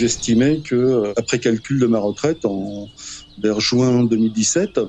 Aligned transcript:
j'estimais 0.00 0.62
que 0.62 1.12
après 1.16 1.38
calcul 1.38 1.78
de 1.78 1.86
ma 1.86 1.98
retraite 1.98 2.44
en 2.44 2.90
vers 3.38 3.60
juin 3.60 4.04
2017 4.04 4.80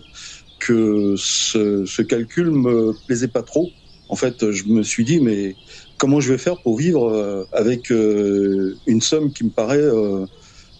que 0.59 1.15
ce, 1.17 1.85
ce 1.85 2.01
calcul 2.01 2.51
me 2.51 2.93
plaisait 3.07 3.27
pas 3.27 3.43
trop. 3.43 3.73
En 4.07 4.15
fait, 4.15 4.51
je 4.51 4.65
me 4.65 4.83
suis 4.83 5.03
dit 5.03 5.19
mais 5.19 5.57
comment 5.97 6.19
je 6.19 6.31
vais 6.31 6.37
faire 6.37 6.61
pour 6.61 6.77
vivre 6.77 7.09
euh, 7.09 7.45
avec 7.51 7.91
euh, 7.91 8.79
une 8.85 9.01
somme 9.01 9.33
qui 9.33 9.43
me 9.43 9.51
paraît 9.51 9.77
euh, 9.77 10.25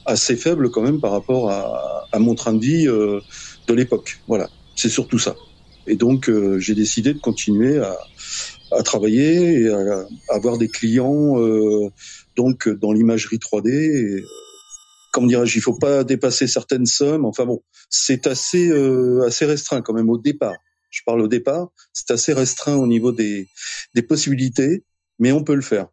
assez 0.05 0.35
faible 0.35 0.69
quand 0.69 0.81
même 0.81 1.01
par 1.01 1.11
rapport 1.11 1.49
à, 1.49 2.19
mon 2.19 2.35
train 2.35 2.53
de 2.53 2.59
vie 2.59 2.85
de 2.85 3.73
l'époque. 3.73 4.17
Voilà, 4.27 4.49
c'est 4.75 4.89
surtout 4.89 5.17
ça. 5.17 5.37
Et 5.87 5.95
donc 5.95 6.29
j'ai 6.57 6.75
décidé 6.75 7.13
de 7.13 7.19
continuer 7.19 7.79
à 7.79 8.83
travailler 8.83 9.61
et 9.61 9.69
à, 9.69 10.05
avoir 10.29 10.57
des 10.57 10.67
clients 10.67 11.37
donc 12.43 12.69
dans 12.69 12.91
l'imagerie 12.91 13.37
3D. 13.37 13.69
Et, 13.69 14.23
comment 15.11 15.27
dirais-je, 15.27 15.57
il 15.57 15.61
faut 15.61 15.77
pas 15.77 16.03
dépasser 16.03 16.47
certaines 16.47 16.85
sommes. 16.85 17.25
Enfin 17.25 17.45
bon, 17.45 17.61
c'est 17.89 18.27
assez 18.27 18.71
assez 19.25 19.45
restreint 19.45 19.81
quand 19.81 19.93
même 19.93 20.09
au 20.09 20.17
départ. 20.17 20.55
Je 20.89 21.01
parle 21.05 21.21
au 21.21 21.27
départ, 21.27 21.69
c'est 21.93 22.11
assez 22.11 22.33
restreint 22.33 22.75
au 22.75 22.85
niveau 22.87 23.11
des, 23.13 23.47
des 23.95 24.01
possibilités 24.01 24.83
mais 25.21 25.31
on 25.31 25.43
peut 25.43 25.55
le 25.55 25.61
faire. 25.61 25.87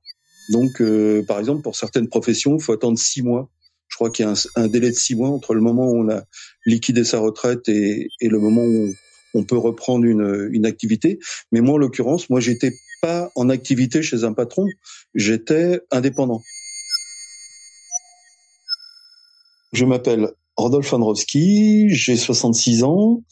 Donc, 0.51 0.81
euh, 0.81 1.23
par 1.23 1.39
exemple, 1.39 1.63
pour 1.63 1.77
certaines 1.77 2.09
professions, 2.09 2.57
il 2.57 2.63
faut 2.63 2.73
attendre 2.73 2.99
six 2.99 3.23
mois. 3.23 3.51
Je 3.87 3.97
crois 3.97 4.11
qu'il 4.11 4.25
y 4.25 4.29
a 4.29 4.35
un, 4.57 4.69
délai 4.69 4.91
de 4.91 4.97
six 4.97 5.15
mois 5.15 5.29
entre 5.29 5.55
le 5.55 5.61
moment 5.61 5.87
où 5.87 6.03
on 6.03 6.11
a 6.11 6.25
liquidé 6.67 7.05
sa 7.05 7.21
retraite 7.21 7.69
et, 7.69 8.09
et 8.21 8.29
le 8.29 8.39
moment 8.39 8.63
où 8.63 8.93
on 9.35 9.45
peut 9.45 9.57
reprendre 9.57 10.07
une, 10.07 10.49
une 10.51 10.67
activité. 10.67 11.19
Mais 11.53 11.61
moi, 11.61 11.75
en 11.75 11.79
l'occurrence, 11.79 12.31
moi, 12.31 12.41
j'étais 12.41 12.73
pas 13.01 13.31
en 13.35 13.49
activité 13.49 14.03
chez 14.03 14.25
un 14.25 14.33
patron, 14.33 14.67
j'étais 15.15 15.81
indépendant. 15.91 16.43
Je 19.73 19.85
m'appelle 19.85 20.33
Rodolphe 20.57 20.93
Androwski, 20.93 21.89
j'ai 21.91 22.17
66 22.17 22.83
ans 22.85 23.23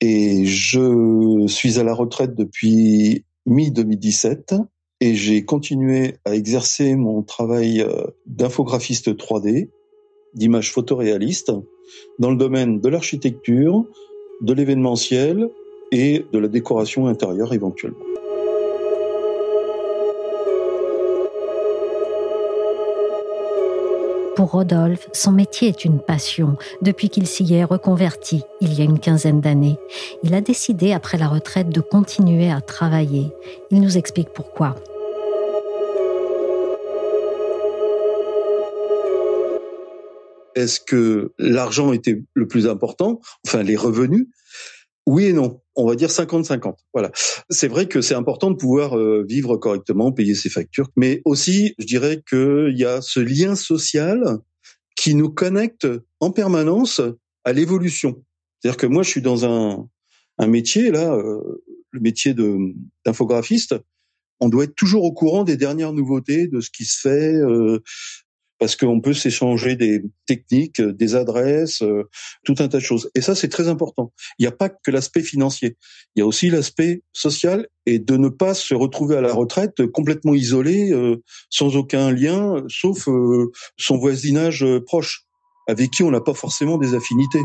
et 0.00 0.46
je 0.46 1.46
suis 1.46 1.78
à 1.78 1.84
la 1.84 1.94
retraite 1.94 2.34
depuis 2.34 3.24
mi-2017 3.46 4.64
et 5.00 5.14
j'ai 5.14 5.44
continué 5.44 6.14
à 6.24 6.34
exercer 6.34 6.94
mon 6.94 7.22
travail 7.22 7.82
euh, 7.82 8.04
d'infographiste 8.26 9.08
3D, 9.08 9.68
d'image 10.34 10.72
photoréaliste, 10.72 11.52
dans 12.18 12.30
le 12.30 12.36
domaine 12.36 12.80
de 12.80 12.88
l'architecture, 12.88 13.84
de 14.40 14.52
l'événementiel 14.52 15.50
et 15.90 16.24
de 16.32 16.38
la 16.38 16.48
décoration 16.48 17.08
intérieure 17.08 17.52
éventuellement. 17.52 18.11
Pour 24.42 24.50
Rodolphe, 24.50 25.08
son 25.12 25.30
métier 25.30 25.68
est 25.68 25.84
une 25.84 26.00
passion 26.00 26.56
depuis 26.80 27.10
qu'il 27.10 27.28
s'y 27.28 27.54
est 27.54 27.62
reconverti 27.62 28.42
il 28.60 28.74
y 28.74 28.80
a 28.80 28.84
une 28.84 28.98
quinzaine 28.98 29.40
d'années. 29.40 29.78
Il 30.24 30.34
a 30.34 30.40
décidé 30.40 30.92
après 30.92 31.16
la 31.16 31.28
retraite 31.28 31.68
de 31.68 31.80
continuer 31.80 32.50
à 32.50 32.60
travailler. 32.60 33.28
Il 33.70 33.80
nous 33.80 33.96
explique 33.96 34.30
pourquoi. 34.34 34.74
Est-ce 40.56 40.80
que 40.80 41.30
l'argent 41.38 41.92
était 41.92 42.24
le 42.34 42.48
plus 42.48 42.66
important? 42.66 43.20
Enfin, 43.46 43.62
les 43.62 43.76
revenus? 43.76 44.26
Oui 45.06 45.26
et 45.26 45.32
non. 45.32 45.60
On 45.74 45.86
va 45.86 45.94
dire 45.96 46.10
50-50. 46.10 46.74
Voilà. 46.92 47.10
C'est 47.50 47.68
vrai 47.68 47.86
que 47.86 48.00
c'est 48.00 48.14
important 48.14 48.50
de 48.50 48.56
pouvoir 48.56 48.96
euh, 48.96 49.24
vivre 49.28 49.56
correctement, 49.56 50.12
payer 50.12 50.34
ses 50.34 50.50
factures, 50.50 50.90
mais 50.96 51.22
aussi, 51.24 51.74
je 51.78 51.86
dirais 51.86 52.22
qu'il 52.28 52.74
y 52.76 52.84
a 52.84 53.00
ce 53.00 53.20
lien 53.20 53.54
social 53.56 54.38
qui 54.96 55.14
nous 55.14 55.30
connecte 55.30 55.88
en 56.20 56.30
permanence 56.30 57.00
à 57.44 57.52
l'évolution. 57.52 58.22
C'est-à-dire 58.60 58.76
que 58.76 58.86
moi, 58.86 59.02
je 59.02 59.08
suis 59.08 59.22
dans 59.22 59.44
un, 59.44 59.88
un 60.38 60.46
métier 60.46 60.90
là, 60.90 61.14
euh, 61.14 61.62
le 61.90 62.00
métier 62.00 62.34
d'infographiste. 63.04 63.74
On 64.40 64.48
doit 64.48 64.64
être 64.64 64.74
toujours 64.74 65.04
au 65.04 65.12
courant 65.12 65.44
des 65.44 65.56
dernières 65.56 65.92
nouveautés, 65.92 66.48
de 66.48 66.60
ce 66.60 66.70
qui 66.70 66.84
se 66.84 67.00
fait, 67.00 67.34
euh, 67.34 67.80
parce 68.62 68.76
qu'on 68.76 69.00
peut 69.00 69.12
s'échanger 69.12 69.74
des 69.74 70.04
techniques, 70.24 70.78
euh, 70.78 70.92
des 70.92 71.16
adresses, 71.16 71.82
euh, 71.82 72.08
tout 72.44 72.54
un 72.60 72.68
tas 72.68 72.78
de 72.78 72.82
choses. 72.84 73.10
Et 73.16 73.20
ça, 73.20 73.34
c'est 73.34 73.48
très 73.48 73.66
important. 73.66 74.12
Il 74.38 74.42
n'y 74.42 74.46
a 74.46 74.52
pas 74.52 74.68
que 74.68 74.92
l'aspect 74.92 75.22
financier. 75.22 75.76
Il 76.14 76.20
y 76.20 76.22
a 76.22 76.26
aussi 76.26 76.48
l'aspect 76.48 77.02
social 77.12 77.66
et 77.86 77.98
de 77.98 78.16
ne 78.16 78.28
pas 78.28 78.54
se 78.54 78.72
retrouver 78.72 79.16
à 79.16 79.20
la 79.20 79.34
retraite 79.34 79.84
complètement 79.88 80.32
isolé, 80.34 80.92
euh, 80.92 81.16
sans 81.50 81.74
aucun 81.74 82.12
lien, 82.12 82.62
sauf 82.68 83.08
son 83.76 83.98
voisinage 83.98 84.64
proche, 84.86 85.24
avec 85.66 85.90
qui 85.90 86.04
on 86.04 86.12
n'a 86.12 86.20
pas 86.20 86.32
forcément 86.32 86.78
des 86.78 86.94
affinités. 86.94 87.42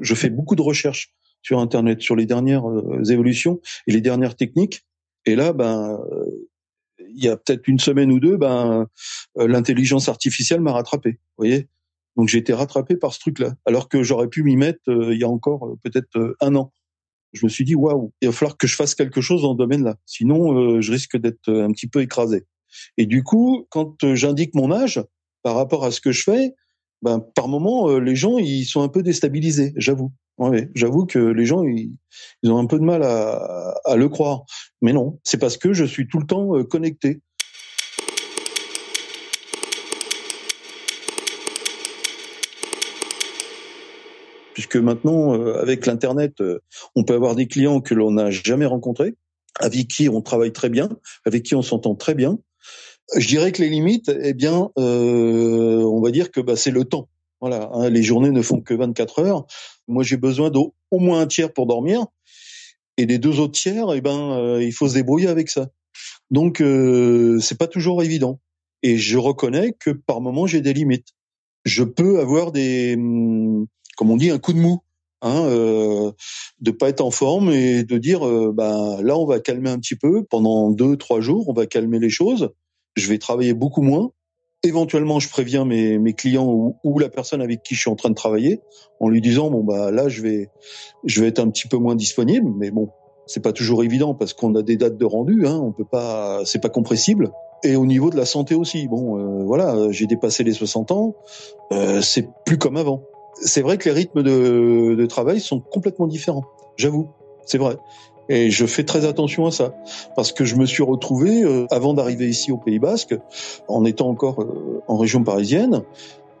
Je 0.00 0.14
fais 0.14 0.30
beaucoup 0.30 0.56
de 0.56 0.62
recherches 0.62 1.12
sur 1.42 1.58
Internet, 1.58 2.00
sur 2.00 2.16
les 2.16 2.26
dernières 2.26 2.68
euh, 2.68 3.04
évolutions 3.10 3.60
et 3.86 3.92
les 3.92 4.00
dernières 4.00 4.36
techniques. 4.36 4.86
Et 5.26 5.34
là, 5.34 5.52
ben, 5.52 6.00
euh, 6.12 6.48
il 7.14 7.22
y 7.22 7.28
a 7.28 7.36
peut-être 7.36 7.68
une 7.68 7.78
semaine 7.78 8.10
ou 8.10 8.20
deux, 8.20 8.36
ben, 8.36 8.86
euh, 9.38 9.46
l'intelligence 9.46 10.08
artificielle 10.08 10.60
m'a 10.60 10.72
rattrapé. 10.72 11.18
Voyez 11.36 11.68
Donc 12.16 12.28
j'ai 12.28 12.38
été 12.38 12.52
rattrapé 12.52 12.96
par 12.96 13.12
ce 13.12 13.20
truc-là, 13.20 13.54
alors 13.66 13.88
que 13.88 14.02
j'aurais 14.02 14.28
pu 14.28 14.42
m'y 14.42 14.56
mettre 14.56 14.80
il 14.86 15.18
y 15.18 15.24
a 15.24 15.28
encore 15.28 15.76
peut-être 15.82 16.36
un 16.40 16.54
an. 16.54 16.72
Je 17.32 17.44
me 17.44 17.50
suis 17.50 17.64
dit 17.64 17.74
waouh, 17.74 18.12
il 18.20 18.28
va 18.28 18.32
falloir 18.32 18.56
que 18.56 18.66
je 18.66 18.76
fasse 18.76 18.94
quelque 18.94 19.20
chose 19.20 19.42
dans 19.42 19.52
ce 19.52 19.58
domaine-là, 19.58 19.96
sinon 20.06 20.80
je 20.80 20.92
risque 20.92 21.16
d'être 21.16 21.48
un 21.48 21.72
petit 21.72 21.86
peu 21.86 22.02
écrasé. 22.02 22.44
Et 22.98 23.06
du 23.06 23.22
coup, 23.22 23.66
quand 23.70 23.96
j'indique 24.14 24.54
mon 24.54 24.70
âge 24.70 25.02
par 25.42 25.56
rapport 25.56 25.84
à 25.84 25.90
ce 25.90 26.00
que 26.00 26.12
je 26.12 26.22
fais, 26.22 26.54
ben 27.00 27.20
par 27.34 27.48
moment 27.48 27.98
les 27.98 28.14
gens 28.14 28.38
ils 28.38 28.64
sont 28.64 28.82
un 28.82 28.88
peu 28.88 29.02
déstabilisés, 29.02 29.72
j'avoue. 29.76 30.12
J'avoue 30.74 31.06
que 31.06 31.18
les 31.18 31.44
gens 31.44 31.62
ils, 31.64 31.92
ont 32.44 32.58
un 32.58 32.66
peu 32.66 32.78
de 32.78 32.84
mal 32.84 33.02
à, 33.02 33.96
le 33.96 34.08
croire, 34.08 34.44
mais 34.80 34.92
non, 34.92 35.18
c'est 35.24 35.38
parce 35.38 35.56
que 35.56 35.72
je 35.72 35.84
suis 35.84 36.08
tout 36.08 36.18
le 36.18 36.26
temps 36.26 36.56
euh, 36.56 36.64
connecté. 36.64 37.20
Puisque 44.54 44.76
maintenant, 44.76 45.34
euh, 45.34 45.60
avec 45.60 45.86
l'internet, 45.86 46.40
euh, 46.40 46.60
on 46.94 47.04
peut 47.04 47.14
avoir 47.14 47.34
des 47.34 47.46
clients 47.46 47.80
que 47.80 47.94
l'on 47.94 48.12
n'a 48.12 48.30
jamais 48.30 48.66
rencontrés, 48.66 49.14
avec 49.60 49.88
qui 49.88 50.08
on 50.08 50.20
travaille 50.20 50.52
très 50.52 50.68
bien, 50.68 50.88
avec 51.24 51.42
qui 51.42 51.54
on 51.54 51.62
s'entend 51.62 51.94
très 51.94 52.14
bien. 52.14 52.38
Je 53.16 53.26
dirais 53.26 53.52
que 53.52 53.62
les 53.62 53.68
limites, 53.68 54.10
eh 54.22 54.32
bien, 54.32 54.70
on 54.76 56.00
va 56.02 56.10
dire 56.10 56.30
que 56.30 56.40
bah, 56.40 56.56
c'est 56.56 56.70
le 56.70 56.84
temps. 56.84 57.08
Voilà, 57.42 57.70
hein, 57.72 57.90
les 57.90 58.04
journées 58.04 58.30
ne 58.30 58.40
font 58.40 58.60
que 58.60 58.72
24 58.72 59.18
heures. 59.18 59.46
Moi, 59.92 60.02
j'ai 60.02 60.16
besoin 60.16 60.50
d'au 60.50 60.74
moins 60.90 61.20
un 61.20 61.26
tiers 61.26 61.52
pour 61.52 61.66
dormir. 61.66 62.06
Et 62.96 63.06
les 63.06 63.18
deux 63.18 63.40
autres 63.40 63.58
tiers, 63.58 63.92
eh 63.94 64.00
ben, 64.00 64.32
euh, 64.32 64.62
il 64.62 64.72
faut 64.72 64.88
se 64.88 64.94
débrouiller 64.94 65.28
avec 65.28 65.48
ça. 65.48 65.68
Donc, 66.30 66.60
euh, 66.60 67.38
c'est 67.40 67.58
pas 67.58 67.68
toujours 67.68 68.02
évident. 68.02 68.40
Et 68.82 68.96
je 68.96 69.18
reconnais 69.18 69.74
que 69.78 69.90
par 69.90 70.20
moment, 70.20 70.46
j'ai 70.46 70.60
des 70.60 70.72
limites. 70.72 71.08
Je 71.64 71.84
peux 71.84 72.20
avoir 72.20 72.52
des, 72.52 72.94
hum, 72.96 73.66
comme 73.96 74.10
on 74.10 74.16
dit, 74.16 74.30
un 74.30 74.38
coup 74.38 74.52
de 74.52 74.58
mou. 74.58 74.80
Hein, 75.24 75.44
euh, 75.46 76.10
de 76.60 76.72
pas 76.72 76.88
être 76.88 77.00
en 77.00 77.12
forme 77.12 77.52
et 77.52 77.84
de 77.84 77.96
dire 77.96 78.22
ben 78.52 79.00
là 79.02 79.16
on 79.16 79.24
va 79.24 79.38
calmer 79.38 79.70
un 79.70 79.78
petit 79.78 79.94
peu 79.94 80.24
pendant 80.24 80.68
deux 80.72 80.96
trois 80.96 81.20
jours 81.20 81.48
on 81.48 81.52
va 81.52 81.66
calmer 81.66 82.00
les 82.00 82.10
choses 82.10 82.50
je 82.96 83.06
vais 83.06 83.18
travailler 83.18 83.54
beaucoup 83.54 83.82
moins 83.82 84.10
éventuellement 84.62 85.18
je 85.18 85.28
préviens 85.28 85.64
mes, 85.64 85.98
mes 85.98 86.12
clients 86.12 86.46
ou, 86.46 86.76
ou, 86.84 86.98
la 86.98 87.08
personne 87.08 87.40
avec 87.40 87.62
qui 87.62 87.74
je 87.74 87.80
suis 87.80 87.90
en 87.90 87.96
train 87.96 88.10
de 88.10 88.14
travailler 88.14 88.60
en 89.00 89.08
lui 89.08 89.20
disant 89.20 89.50
bon 89.50 89.64
bah 89.64 89.90
là 89.90 90.08
je 90.08 90.22
vais 90.22 90.50
je 91.04 91.20
vais 91.20 91.28
être 91.28 91.40
un 91.40 91.50
petit 91.50 91.68
peu 91.68 91.76
moins 91.76 91.94
disponible. 91.94 92.50
Mais 92.56 92.70
bon 92.70 92.90
c'est 93.26 93.42
pas 93.42 93.52
toujours 93.52 93.84
évident 93.84 94.14
parce 94.14 94.32
qu'on 94.32 94.54
a 94.54 94.62
des 94.62 94.76
dates 94.76 94.96
de 94.96 95.04
rendu 95.04 95.46
hein, 95.46 95.60
on 95.62 95.72
peut 95.72 95.84
pas 95.84 96.42
c'est 96.44 96.60
pas 96.60 96.68
compressible. 96.68 97.30
Et 97.64 97.76
au 97.76 97.86
niveau 97.86 98.10
de 98.10 98.16
la 98.16 98.24
santé 98.24 98.54
aussi 98.54 98.88
bon 98.88 99.18
euh, 99.18 99.44
voilà 99.44 99.90
j'ai 99.90 100.06
dépassé 100.06 100.44
les 100.44 100.52
60 100.52 100.92
ans. 100.92 101.16
Euh, 101.72 102.00
c'est 102.00 102.28
plus 102.44 102.58
comme 102.58 102.76
avant. 102.76 103.02
C'est 103.34 103.62
vrai 103.62 103.78
que 103.78 103.88
les 103.88 103.94
rythmes 103.94 104.22
de, 104.22 104.94
de 104.94 105.06
travail 105.06 105.40
sont 105.40 105.60
complètement 105.60 106.06
différents. 106.06 106.44
J'avoue 106.76 107.08
c'est 107.44 107.58
vrai 107.58 107.76
et 108.28 108.50
je 108.50 108.66
fais 108.66 108.84
très 108.84 109.04
attention 109.04 109.46
à 109.46 109.50
ça 109.50 109.74
parce 110.16 110.32
que 110.32 110.44
je 110.44 110.56
me 110.56 110.66
suis 110.66 110.82
retrouvé 110.82 111.42
euh, 111.42 111.66
avant 111.70 111.94
d'arriver 111.94 112.28
ici 112.28 112.52
au 112.52 112.56
Pays 112.56 112.78
Basque, 112.78 113.14
en 113.68 113.84
étant 113.84 114.08
encore 114.08 114.42
euh, 114.42 114.82
en 114.86 114.96
région 114.96 115.24
parisienne, 115.24 115.82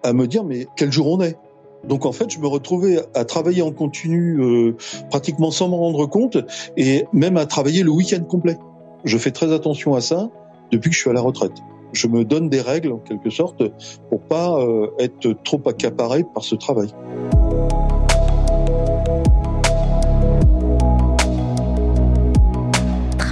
à 0.02 0.12
me 0.12 0.26
dire 0.26 0.44
mais 0.44 0.66
quel 0.76 0.92
jour 0.92 1.08
on 1.08 1.20
est? 1.20 1.36
Donc 1.84 2.06
en 2.06 2.12
fait, 2.12 2.30
je 2.30 2.38
me 2.38 2.46
retrouvais 2.46 3.00
à 3.14 3.24
travailler 3.24 3.62
en 3.62 3.72
continu 3.72 4.40
euh, 4.40 4.76
pratiquement 5.10 5.50
sans 5.50 5.68
m'en 5.68 5.78
rendre 5.78 6.06
compte 6.06 6.38
et 6.76 7.06
même 7.12 7.36
à 7.36 7.46
travailler 7.46 7.82
le 7.82 7.90
week-end 7.90 8.22
complet. 8.22 8.56
Je 9.04 9.18
fais 9.18 9.32
très 9.32 9.52
attention 9.52 9.94
à 9.94 10.00
ça 10.00 10.30
depuis 10.70 10.90
que 10.90 10.96
je 10.96 11.00
suis 11.00 11.10
à 11.10 11.14
la 11.14 11.20
retraite. 11.20 11.54
Je 11.92 12.06
me 12.06 12.24
donne 12.24 12.48
des 12.48 12.60
règles 12.60 12.92
en 12.92 12.98
quelque 12.98 13.30
sorte 13.30 13.64
pour 14.08 14.20
pas 14.20 14.64
être 14.98 15.32
trop 15.44 15.60
accaparé 15.66 16.24
par 16.24 16.42
ce 16.42 16.54
travail. 16.54 16.88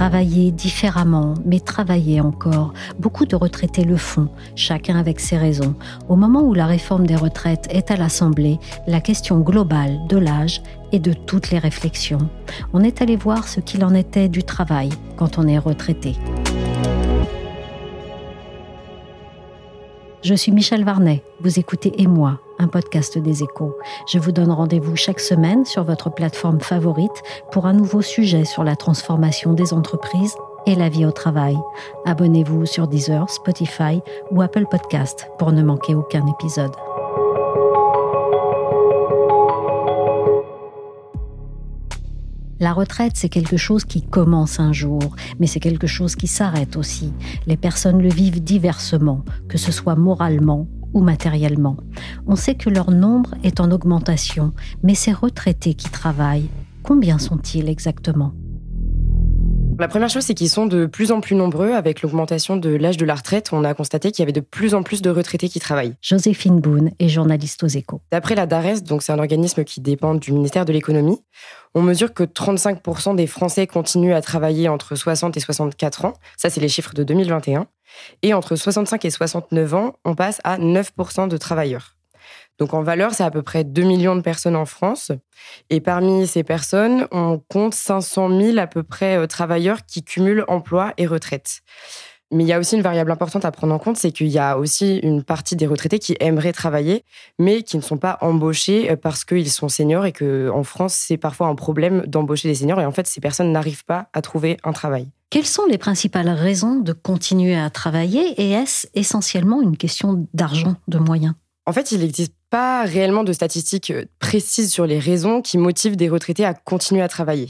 Travailler 0.01 0.49
différemment, 0.49 1.35
mais 1.45 1.59
travailler 1.59 2.21
encore. 2.21 2.73
Beaucoup 2.97 3.27
de 3.27 3.35
retraités 3.35 3.83
le 3.83 3.97
font, 3.97 4.29
chacun 4.55 4.95
avec 4.95 5.19
ses 5.19 5.37
raisons. 5.37 5.75
Au 6.09 6.15
moment 6.15 6.41
où 6.41 6.55
la 6.55 6.65
réforme 6.65 7.05
des 7.05 7.15
retraites 7.15 7.67
est 7.69 7.91
à 7.91 7.97
l'Assemblée, 7.97 8.57
la 8.87 8.99
question 8.99 9.41
globale 9.41 9.99
de 10.09 10.17
l'âge 10.17 10.63
et 10.91 10.97
de 10.97 11.13
toutes 11.13 11.51
les 11.51 11.59
réflexions. 11.59 12.31
On 12.73 12.81
est 12.81 13.03
allé 13.03 13.15
voir 13.15 13.47
ce 13.47 13.59
qu'il 13.59 13.85
en 13.85 13.93
était 13.93 14.27
du 14.27 14.41
travail 14.41 14.89
quand 15.17 15.37
on 15.37 15.47
est 15.47 15.59
retraité. 15.59 16.15
Je 20.23 20.35
suis 20.35 20.51
Michel 20.51 20.83
Varnet. 20.83 21.23
Vous 21.39 21.57
écoutez 21.57 21.99
Et 21.99 22.05
moi, 22.05 22.39
un 22.59 22.67
podcast 22.67 23.17
des 23.17 23.41
échos. 23.41 23.75
Je 24.07 24.19
vous 24.19 24.31
donne 24.31 24.51
rendez-vous 24.51 24.95
chaque 24.95 25.19
semaine 25.19 25.65
sur 25.65 25.83
votre 25.83 26.11
plateforme 26.11 26.59
favorite 26.59 27.23
pour 27.51 27.65
un 27.65 27.73
nouveau 27.73 28.03
sujet 28.03 28.45
sur 28.45 28.63
la 28.63 28.75
transformation 28.75 29.53
des 29.53 29.73
entreprises 29.73 30.35
et 30.67 30.75
la 30.75 30.89
vie 30.89 31.07
au 31.07 31.11
travail. 31.11 31.57
Abonnez-vous 32.05 32.67
sur 32.67 32.87
Deezer, 32.87 33.27
Spotify 33.31 33.99
ou 34.29 34.43
Apple 34.43 34.67
Podcast 34.69 35.27
pour 35.39 35.51
ne 35.53 35.63
manquer 35.63 35.95
aucun 35.95 36.23
épisode. 36.27 36.71
La 42.61 42.73
retraite, 42.73 43.13
c'est 43.15 43.27
quelque 43.27 43.57
chose 43.57 43.85
qui 43.85 44.03
commence 44.03 44.59
un 44.59 44.71
jour, 44.71 45.15
mais 45.39 45.47
c'est 45.47 45.59
quelque 45.59 45.87
chose 45.87 46.15
qui 46.15 46.27
s'arrête 46.27 46.77
aussi. 46.77 47.11
Les 47.47 47.57
personnes 47.57 47.99
le 48.03 48.09
vivent 48.09 48.43
diversement, 48.43 49.25
que 49.49 49.57
ce 49.57 49.71
soit 49.71 49.95
moralement 49.95 50.67
ou 50.93 51.01
matériellement. 51.01 51.75
On 52.27 52.35
sait 52.35 52.53
que 52.53 52.69
leur 52.69 52.91
nombre 52.91 53.33
est 53.43 53.61
en 53.61 53.71
augmentation, 53.71 54.53
mais 54.83 54.93
ces 54.93 55.11
retraités 55.11 55.73
qui 55.73 55.89
travaillent, 55.89 56.51
combien 56.83 57.17
sont-ils 57.17 57.67
exactement? 57.67 58.31
La 59.81 59.87
première 59.87 60.09
chose, 60.09 60.23
c'est 60.23 60.35
qu'ils 60.35 60.49
sont 60.49 60.67
de 60.67 60.85
plus 60.85 61.11
en 61.11 61.21
plus 61.21 61.35
nombreux. 61.35 61.71
Avec 61.71 62.03
l'augmentation 62.03 62.55
de 62.55 62.69
l'âge 62.69 62.97
de 62.97 63.05
la 63.05 63.15
retraite, 63.15 63.49
on 63.51 63.63
a 63.63 63.73
constaté 63.73 64.11
qu'il 64.11 64.21
y 64.21 64.23
avait 64.23 64.31
de 64.31 64.39
plus 64.39 64.75
en 64.75 64.83
plus 64.83 65.01
de 65.01 65.09
retraités 65.09 65.49
qui 65.49 65.59
travaillent. 65.59 65.95
Joséphine 66.03 66.61
Boone 66.61 66.91
est 66.99 67.09
journaliste 67.09 67.63
aux 67.63 67.67
échos. 67.67 67.99
D'après 68.11 68.35
la 68.35 68.45
DARES, 68.45 68.83
donc 68.83 69.01
c'est 69.01 69.11
un 69.11 69.17
organisme 69.17 69.63
qui 69.63 69.81
dépend 69.81 70.13
du 70.13 70.33
ministère 70.33 70.65
de 70.65 70.71
l'économie, 70.71 71.23
on 71.73 71.81
mesure 71.81 72.13
que 72.13 72.23
35% 72.23 73.15
des 73.15 73.25
Français 73.25 73.65
continuent 73.65 74.13
à 74.13 74.21
travailler 74.21 74.69
entre 74.69 74.95
60 74.95 75.35
et 75.35 75.39
64 75.39 76.05
ans. 76.05 76.13
Ça, 76.37 76.51
c'est 76.51 76.61
les 76.61 76.69
chiffres 76.69 76.93
de 76.93 77.03
2021. 77.03 77.65
Et 78.21 78.35
entre 78.35 78.55
65 78.55 79.03
et 79.03 79.09
69 79.09 79.73
ans, 79.73 79.93
on 80.05 80.13
passe 80.13 80.41
à 80.43 80.59
9% 80.59 81.27
de 81.27 81.37
travailleurs. 81.37 81.95
Donc 82.61 82.75
en 82.75 82.83
valeur, 82.83 83.15
c'est 83.15 83.23
à 83.23 83.31
peu 83.31 83.41
près 83.41 83.63
2 83.63 83.81
millions 83.81 84.15
de 84.15 84.21
personnes 84.21 84.55
en 84.55 84.67
France. 84.67 85.11
Et 85.71 85.81
parmi 85.81 86.27
ces 86.27 86.43
personnes, 86.43 87.07
on 87.11 87.41
compte 87.49 87.73
500 87.73 88.39
000 88.39 88.59
à 88.59 88.67
peu 88.67 88.83
près 88.83 89.17
euh, 89.17 89.25
travailleurs 89.25 89.83
qui 89.87 90.03
cumulent 90.03 90.45
emploi 90.47 90.93
et 90.97 91.07
retraite. 91.07 91.61
Mais 92.31 92.43
il 92.43 92.47
y 92.47 92.53
a 92.53 92.59
aussi 92.59 92.75
une 92.75 92.83
variable 92.83 93.11
importante 93.11 93.45
à 93.45 93.51
prendre 93.51 93.73
en 93.73 93.79
compte, 93.79 93.97
c'est 93.97 94.11
qu'il 94.11 94.27
y 94.27 94.37
a 94.37 94.59
aussi 94.59 94.97
une 94.97 95.23
partie 95.23 95.55
des 95.55 95.65
retraités 95.65 95.97
qui 95.97 96.15
aimeraient 96.19 96.53
travailler, 96.53 97.03
mais 97.39 97.63
qui 97.63 97.77
ne 97.77 97.81
sont 97.81 97.97
pas 97.97 98.19
embauchés 98.21 98.91
euh, 98.91 98.95
parce 98.95 99.25
qu'ils 99.25 99.49
sont 99.49 99.67
seniors 99.67 100.05
et 100.05 100.13
qu'en 100.13 100.61
France, 100.61 100.93
c'est 100.93 101.17
parfois 101.17 101.47
un 101.47 101.55
problème 101.55 102.03
d'embaucher 102.05 102.47
des 102.47 102.53
seniors. 102.53 102.79
Et 102.79 102.85
en 102.85 102.91
fait, 102.91 103.07
ces 103.07 103.21
personnes 103.21 103.51
n'arrivent 103.51 103.85
pas 103.85 104.09
à 104.13 104.21
trouver 104.21 104.57
un 104.63 104.71
travail. 104.71 105.09
Quelles 105.31 105.47
sont 105.47 105.65
les 105.65 105.79
principales 105.79 106.29
raisons 106.29 106.75
de 106.75 106.93
continuer 106.93 107.55
à 107.55 107.71
travailler 107.71 108.39
et 108.39 108.51
est-ce 108.51 108.85
essentiellement 108.93 109.63
une 109.63 109.77
question 109.77 110.27
d'argent, 110.35 110.75
de 110.87 110.99
moyens? 110.99 111.33
En 111.67 111.73
fait, 111.73 111.91
il 111.91 112.03
existe 112.03 112.33
pas 112.49 112.83
réellement 112.83 113.23
de 113.23 113.33
statistiques 113.33 113.91
euh, 113.91 114.05
précises 114.19 114.71
sur 114.71 114.85
les 114.85 114.99
raisons 114.99 115.41
qui 115.41 115.57
motivent 115.57 115.95
des 115.95 116.09
retraités 116.09 116.43
à 116.43 116.53
continuer 116.53 117.01
à 117.01 117.07
travailler. 117.07 117.49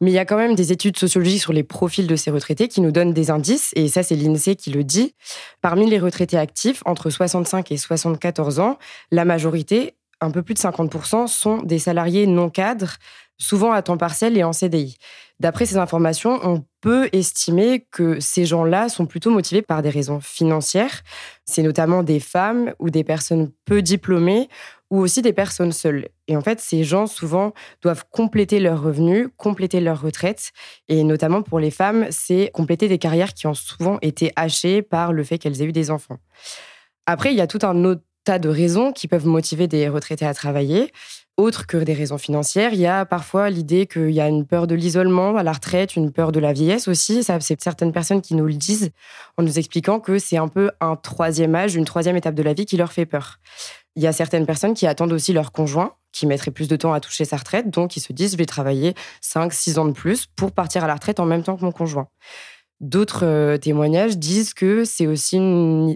Mais 0.00 0.10
il 0.10 0.14
y 0.14 0.18
a 0.18 0.24
quand 0.24 0.36
même 0.36 0.54
des 0.54 0.72
études 0.72 0.98
sociologiques 0.98 1.40
sur 1.40 1.52
les 1.52 1.62
profils 1.62 2.06
de 2.06 2.16
ces 2.16 2.30
retraités 2.30 2.68
qui 2.68 2.80
nous 2.80 2.92
donnent 2.92 3.14
des 3.14 3.30
indices, 3.30 3.70
et 3.74 3.88
ça 3.88 4.02
c'est 4.02 4.16
l'INSEE 4.16 4.56
qui 4.56 4.70
le 4.70 4.84
dit. 4.84 5.14
Parmi 5.62 5.88
les 5.88 5.98
retraités 5.98 6.36
actifs, 6.36 6.82
entre 6.84 7.10
65 7.10 7.72
et 7.72 7.76
74 7.76 8.60
ans, 8.60 8.78
la 9.10 9.24
majorité, 9.24 9.94
un 10.20 10.30
peu 10.30 10.42
plus 10.42 10.54
de 10.54 10.60
50%, 10.60 11.26
sont 11.26 11.62
des 11.62 11.78
salariés 11.78 12.26
non 12.26 12.50
cadres, 12.50 12.96
souvent 13.38 13.72
à 13.72 13.82
temps 13.82 13.96
partiel 13.96 14.36
et 14.36 14.44
en 14.44 14.52
CDI. 14.52 14.96
D'après 15.40 15.66
ces 15.66 15.76
informations, 15.76 16.38
on 16.44 16.64
peut 16.80 17.08
estimer 17.12 17.86
que 17.90 18.20
ces 18.20 18.44
gens-là 18.44 18.88
sont 18.88 19.06
plutôt 19.06 19.30
motivés 19.30 19.62
par 19.62 19.82
des 19.82 19.90
raisons 19.90 20.20
financières. 20.20 21.02
C'est 21.44 21.62
notamment 21.62 22.02
des 22.02 22.20
femmes 22.20 22.72
ou 22.78 22.88
des 22.88 23.02
personnes 23.02 23.50
peu 23.64 23.82
diplômées 23.82 24.48
ou 24.90 25.00
aussi 25.00 25.22
des 25.22 25.32
personnes 25.32 25.72
seules. 25.72 26.08
Et 26.28 26.36
en 26.36 26.40
fait, 26.40 26.60
ces 26.60 26.84
gens, 26.84 27.08
souvent, 27.08 27.52
doivent 27.82 28.04
compléter 28.10 28.60
leurs 28.60 28.80
revenus, 28.80 29.28
compléter 29.36 29.80
leur 29.80 30.00
retraite. 30.00 30.52
Et 30.88 31.02
notamment 31.02 31.42
pour 31.42 31.58
les 31.58 31.72
femmes, 31.72 32.06
c'est 32.10 32.50
compléter 32.54 32.86
des 32.86 32.98
carrières 32.98 33.34
qui 33.34 33.48
ont 33.48 33.54
souvent 33.54 33.98
été 34.02 34.30
hachées 34.36 34.82
par 34.82 35.12
le 35.12 35.24
fait 35.24 35.38
qu'elles 35.38 35.60
aient 35.62 35.66
eu 35.66 35.72
des 35.72 35.90
enfants. 35.90 36.18
Après, 37.06 37.32
il 37.32 37.36
y 37.36 37.40
a 37.40 37.48
tout 37.48 37.58
un 37.62 37.84
autre 37.84 38.02
tas 38.24 38.38
de 38.38 38.48
raisons 38.48 38.92
qui 38.92 39.08
peuvent 39.08 39.26
motiver 39.26 39.66
des 39.68 39.88
retraités 39.88 40.26
à 40.26 40.32
travailler. 40.32 40.92
Autre 41.36 41.66
que 41.66 41.76
des 41.78 41.94
raisons 41.94 42.16
financières, 42.16 42.74
il 42.74 42.78
y 42.78 42.86
a 42.86 43.04
parfois 43.04 43.50
l'idée 43.50 43.86
qu'il 43.88 44.12
y 44.12 44.20
a 44.20 44.28
une 44.28 44.46
peur 44.46 44.68
de 44.68 44.76
l'isolement 44.76 45.36
à 45.36 45.42
la 45.42 45.52
retraite, 45.52 45.96
une 45.96 46.12
peur 46.12 46.30
de 46.30 46.38
la 46.38 46.52
vieillesse 46.52 46.86
aussi. 46.86 47.24
Ça, 47.24 47.40
c'est 47.40 47.60
certaines 47.60 47.90
personnes 47.90 48.22
qui 48.22 48.36
nous 48.36 48.46
le 48.46 48.54
disent 48.54 48.90
en 49.36 49.42
nous 49.42 49.58
expliquant 49.58 49.98
que 49.98 50.20
c'est 50.20 50.36
un 50.36 50.46
peu 50.46 50.70
un 50.80 50.94
troisième 50.94 51.56
âge, 51.56 51.74
une 51.74 51.86
troisième 51.86 52.16
étape 52.16 52.36
de 52.36 52.42
la 52.44 52.52
vie 52.52 52.66
qui 52.66 52.76
leur 52.76 52.92
fait 52.92 53.04
peur. 53.04 53.40
Il 53.96 54.02
y 54.04 54.06
a 54.06 54.12
certaines 54.12 54.46
personnes 54.46 54.74
qui 54.74 54.86
attendent 54.86 55.12
aussi 55.12 55.32
leur 55.32 55.50
conjoint, 55.50 55.94
qui 56.12 56.28
mettraient 56.28 56.52
plus 56.52 56.68
de 56.68 56.76
temps 56.76 56.92
à 56.92 57.00
toucher 57.00 57.24
sa 57.24 57.36
retraite, 57.36 57.68
donc 57.68 57.96
ils 57.96 58.00
se 58.00 58.12
disent 58.12 58.32
je 58.32 58.36
vais 58.36 58.46
travailler 58.46 58.94
5, 59.20 59.52
6 59.52 59.78
ans 59.78 59.86
de 59.86 59.92
plus 59.92 60.26
pour 60.36 60.52
partir 60.52 60.84
à 60.84 60.86
la 60.86 60.94
retraite 60.94 61.18
en 61.18 61.26
même 61.26 61.42
temps 61.42 61.56
que 61.56 61.64
mon 61.64 61.72
conjoint. 61.72 62.06
D'autres 62.84 63.24
euh, 63.24 63.56
témoignages 63.56 64.18
disent 64.18 64.52
que 64.52 64.84
c'est 64.84 65.06
aussi 65.06 65.38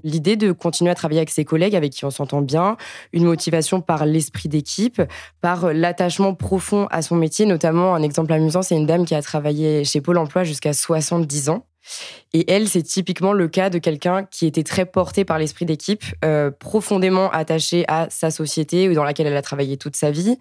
l'idée 0.04 0.36
de 0.36 0.52
continuer 0.52 0.90
à 0.90 0.94
travailler 0.94 1.18
avec 1.18 1.28
ses 1.28 1.44
collègues 1.44 1.76
avec 1.76 1.92
qui 1.92 2.06
on 2.06 2.10
s'entend 2.10 2.40
bien, 2.40 2.78
une 3.12 3.24
motivation 3.24 3.82
par 3.82 4.06
l'esprit 4.06 4.48
d'équipe, 4.48 5.02
par 5.42 5.74
l'attachement 5.74 6.32
profond 6.32 6.86
à 6.90 7.02
son 7.02 7.16
métier. 7.16 7.44
Notamment, 7.44 7.94
un 7.94 8.02
exemple 8.02 8.32
amusant, 8.32 8.62
c'est 8.62 8.74
une 8.74 8.86
dame 8.86 9.04
qui 9.04 9.14
a 9.14 9.20
travaillé 9.20 9.84
chez 9.84 10.00
Pôle 10.00 10.16
Emploi 10.16 10.44
jusqu'à 10.44 10.72
70 10.72 11.50
ans. 11.50 11.66
Et 12.32 12.50
elle, 12.50 12.68
c'est 12.68 12.82
typiquement 12.82 13.34
le 13.34 13.48
cas 13.48 13.68
de 13.68 13.78
quelqu'un 13.78 14.24
qui 14.24 14.46
était 14.46 14.64
très 14.64 14.86
porté 14.86 15.26
par 15.26 15.38
l'esprit 15.38 15.66
d'équipe, 15.66 16.04
euh, 16.24 16.50
profondément 16.50 17.30
attaché 17.30 17.84
à 17.88 18.06
sa 18.08 18.30
société 18.30 18.88
ou 18.88 18.94
dans 18.94 19.04
laquelle 19.04 19.26
elle 19.26 19.36
a 19.36 19.42
travaillé 19.42 19.76
toute 19.76 19.94
sa 19.94 20.10
vie, 20.10 20.38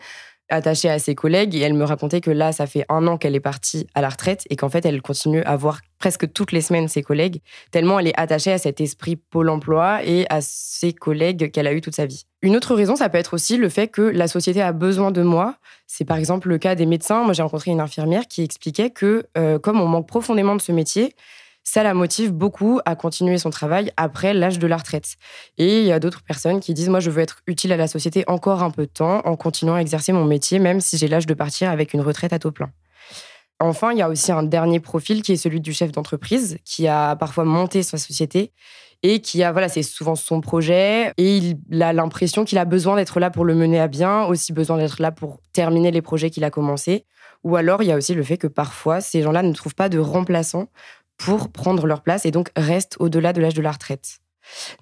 attachée 0.49 0.89
à 0.89 0.99
ses 0.99 1.16
collègues 1.16 1.56
et 1.56 1.59
elle 1.59 1.73
me 1.73 1.83
racontait 1.83 2.21
que 2.21 2.31
là, 2.31 2.51
ça 2.51 2.68
fait 2.68 2.85
un 2.89 3.07
an 3.07 3.18
qu'elle 3.18 3.35
est 3.35 3.39
partie 3.39 3.87
à 3.94 4.01
la 4.01 4.09
retraite 4.09 4.45
et 4.49 4.56
qu'en 4.56 4.69
fait, 4.69 4.85
elle 4.85 5.01
continue 5.01 5.42
à 5.44 5.56
voir 5.56 5.81
presque 5.99 6.31
toutes 6.31 6.51
les 6.51 6.61
semaines 6.61 6.87
ses 6.87 7.01
collègues, 7.01 7.42
tellement 7.71 7.99
elle 7.99 8.07
est 8.07 8.19
attachée 8.19 8.51
à 8.51 8.57
cet 8.57 8.81
esprit 8.81 9.16
Pôle 9.16 9.49
emploi 9.49 10.04
et 10.06 10.25
à 10.30 10.42
ses 10.42 10.94
collègues 10.94 11.51
qu'elle 11.51 11.68
a 11.68 11.73
eu 11.73 11.81
toute 11.81 11.95
sa 11.95 12.06
vie. 12.06 12.25
Une 12.42 12.56
autre 12.56 12.75
raison, 12.75 12.95
ça 12.95 13.09
peut 13.09 13.18
être 13.18 13.33
aussi 13.33 13.57
le 13.57 13.68
fait 13.68 13.87
que 13.87 14.01
la 14.01 14.27
société 14.27 14.61
a 14.61 14.71
besoin 14.71 15.11
de 15.11 15.23
moi. 15.23 15.56
C'est 15.87 16.06
par 16.06 16.18
exemple 16.18 16.49
le 16.49 16.57
cas 16.59 16.75
des 16.75 16.85
médecins. 16.85 17.23
Moi, 17.23 17.33
j'ai 17.33 17.42
rencontré 17.42 17.71
une 17.71 17.81
infirmière 17.81 18.27
qui 18.27 18.44
expliquait 18.44 18.92
que 18.92 19.25
euh, 19.37 19.57
comme 19.57 19.81
on 19.81 19.87
manque 19.87 20.07
profondément 20.07 20.56
de 20.56 20.61
ce 20.61 20.71
métier, 20.71 21.16
ça 21.68 21.83
la 21.83 21.94
motive 21.94 22.31
beaucoup 22.31 22.80
à 22.86 22.95
continuer 22.95 23.38
son 23.38 23.50
travail 23.50 23.92
après 23.97 24.33
l'âge 24.33 24.57
de 24.57 24.68
la 24.68 24.78
retraite. 24.78 25.18
Et 25.57 25.81
il 25.81 25.86
y 25.86 25.92
a 25.92 26.00
d'autres 26.00 26.24
personnes 26.24 26.62
qui 26.62 26.74
disent, 26.74 26.88
moi, 26.88 27.02
je 27.02 27.09
veux 27.09 27.21
être 27.21 27.40
utile 27.45 27.74
à 27.74 27.78
la 27.78 27.88
société 27.88 28.24
encore 28.28 28.64
un 28.64 28.71
peu 28.71 28.83
de 28.83 28.92
temps 28.92 29.19
en 29.26 29.36
continuant 29.36 29.76
à 29.76 29.80
exercer 29.80 30.14
mon 30.14 30.24
métier, 30.24 30.59
même 30.59 30.80
si 30.80 30.97
j'ai 30.97 31.09
l'âge 31.09 31.26
de 31.26 31.33
partir 31.33 31.69
avec 31.69 31.94
une 31.94 32.00
retraite 32.00 32.31
à 32.31 32.40
taux 32.40 32.52
plein. 32.52 32.71
Enfin, 33.59 33.92
il 33.92 33.97
y 33.97 34.02
a 34.02 34.07
aussi 34.07 34.31
un 34.31 34.44
dernier 34.44 34.80
profil 34.80 35.21
qui 35.21 35.33
est 35.33 35.38
celui 35.38 35.59
du 35.59 35.74
chef 35.74 35.92
d'entreprise, 35.92 36.57
qui 36.64 36.88
a 36.88 37.18
parfois 37.18 37.44
monté 37.44 37.83
sa 37.83 37.97
société 37.97 38.54
et 39.04 39.19
qui 39.19 39.44
a, 39.44 39.52
voilà, 39.52 39.68
c'est 39.68 39.83
souvent 39.83 40.16
son 40.16 40.40
projet 40.40 41.12
et 41.18 41.38
il 41.38 41.83
a 41.83 41.92
l'impression 41.92 42.45
qu'il 42.45 42.59
a 42.59 42.66
besoin 42.66 42.95
d'être 42.95 43.19
là 43.19 43.30
pour 43.30 43.44
le 43.44 43.56
mener 43.56 43.80
à 43.81 43.90
bien, 43.90 44.24
aussi 44.24 44.54
besoin 44.54 44.78
d'être 44.78 45.02
là 45.02 45.12
pour 45.12 45.42
terminer 45.52 45.92
les 45.92 46.02
projets 46.02 46.30
qu'il 46.30 46.45
a 46.45 46.50
commencés. 46.50 47.06
Ou 47.44 47.56
alors, 47.56 47.83
il 47.83 47.88
y 47.88 47.92
a 47.92 47.95
aussi 47.95 48.14
le 48.14 48.24
fait 48.24 48.38
que 48.38 48.47
parfois, 48.47 49.02
ces 49.02 49.21
gens-là 49.21 49.44
ne 49.44 49.54
trouvent 49.54 49.76
pas 49.76 49.90
de 49.90 50.00
remplaçants 50.00 50.68
pour 51.18 51.52
prendre 51.52 51.86
leur 51.88 52.02
place 52.02 52.26
et 52.26 52.31
donc 52.31 52.50
restent 52.56 52.95
au-delà 53.00 53.33
de 53.33 53.42
l'âge 53.42 53.54
de 53.56 53.62
la 53.62 53.71
retraite. 53.71 54.19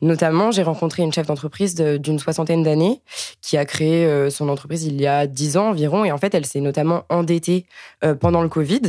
Notamment, 0.01 0.51
j'ai 0.51 0.63
rencontré 0.63 1.03
une 1.03 1.13
chef 1.13 1.27
d'entreprise 1.27 1.75
d'une 1.75 2.19
soixantaine 2.19 2.63
d'années 2.63 3.01
qui 3.41 3.57
a 3.57 3.65
créé 3.65 4.05
euh, 4.05 4.29
son 4.29 4.49
entreprise 4.49 4.83
il 4.83 4.99
y 4.99 5.07
a 5.07 5.27
dix 5.27 5.57
ans 5.57 5.69
environ. 5.69 6.05
Et 6.05 6.11
en 6.11 6.17
fait, 6.17 6.33
elle 6.33 6.45
s'est 6.45 6.61
notamment 6.61 7.03
endettée 7.09 7.65
euh, 8.03 8.15
pendant 8.15 8.41
le 8.41 8.49
Covid. 8.49 8.81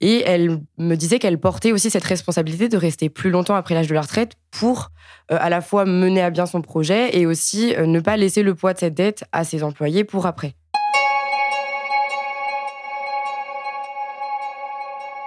Et 0.00 0.22
elle 0.26 0.58
me 0.78 0.94
disait 0.94 1.18
qu'elle 1.18 1.38
portait 1.38 1.72
aussi 1.72 1.90
cette 1.90 2.04
responsabilité 2.04 2.68
de 2.68 2.76
rester 2.76 3.08
plus 3.08 3.30
longtemps 3.30 3.54
après 3.54 3.74
l'âge 3.74 3.88
de 3.88 3.94
la 3.94 4.02
retraite 4.02 4.32
pour 4.50 4.90
euh, 5.30 5.38
à 5.40 5.48
la 5.48 5.60
fois 5.60 5.84
mener 5.84 6.22
à 6.22 6.30
bien 6.30 6.46
son 6.46 6.62
projet 6.62 7.16
et 7.16 7.26
aussi 7.26 7.74
ne 7.78 8.00
pas 8.00 8.16
laisser 8.16 8.42
le 8.42 8.54
poids 8.54 8.74
de 8.74 8.78
cette 8.78 8.94
dette 8.94 9.24
à 9.32 9.44
ses 9.44 9.62
employés 9.62 10.04
pour 10.04 10.26
après. 10.26 10.54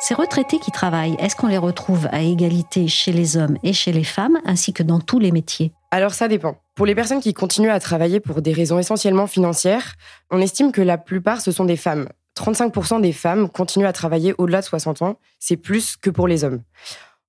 Ces 0.06 0.16
retraités 0.16 0.60
qui 0.60 0.72
travaillent, 0.72 1.16
est-ce 1.18 1.34
qu'on 1.34 1.48
les 1.48 1.58
retrouve 1.58 2.10
à 2.12 2.22
égalité 2.22 2.90
chez 2.90 3.14
les 3.14 3.38
hommes 3.38 3.58
et 3.64 3.72
chez 3.72 3.94
les 3.94 4.04
femmes, 4.04 4.38
ainsi 4.44 4.74
que 4.74 4.84
dans 4.84 5.00
tous 5.00 5.18
les 5.18 5.32
métiers? 5.32 5.72
Alors 5.92 6.14
ça 6.14 6.28
dépend. 6.28 6.58
Pour 6.76 6.86
les 6.86 6.94
personnes 6.94 7.22
qui 7.22 7.34
continuent 7.34 7.72
à 7.72 7.80
travailler 7.80 8.20
pour 8.20 8.42
des 8.42 8.52
raisons 8.52 8.78
essentiellement 8.78 9.28
financières, 9.28 9.94
on 10.30 10.42
estime 10.42 10.74
que 10.74 10.82
la 10.82 10.98
plupart, 10.98 11.40
ce 11.40 11.54
sont 11.54 11.64
des 11.64 11.78
femmes. 11.78 12.10
35% 12.38 13.00
des 13.00 13.14
femmes 13.14 13.48
continuent 13.48 13.86
à 13.86 13.94
travailler 13.94 14.36
au-delà 14.38 14.60
de 14.60 14.66
60 14.66 15.04
ans. 15.04 15.20
C'est 15.40 15.56
plus 15.56 15.96
que 15.96 16.10
pour 16.10 16.28
les 16.28 16.44
hommes. 16.44 16.64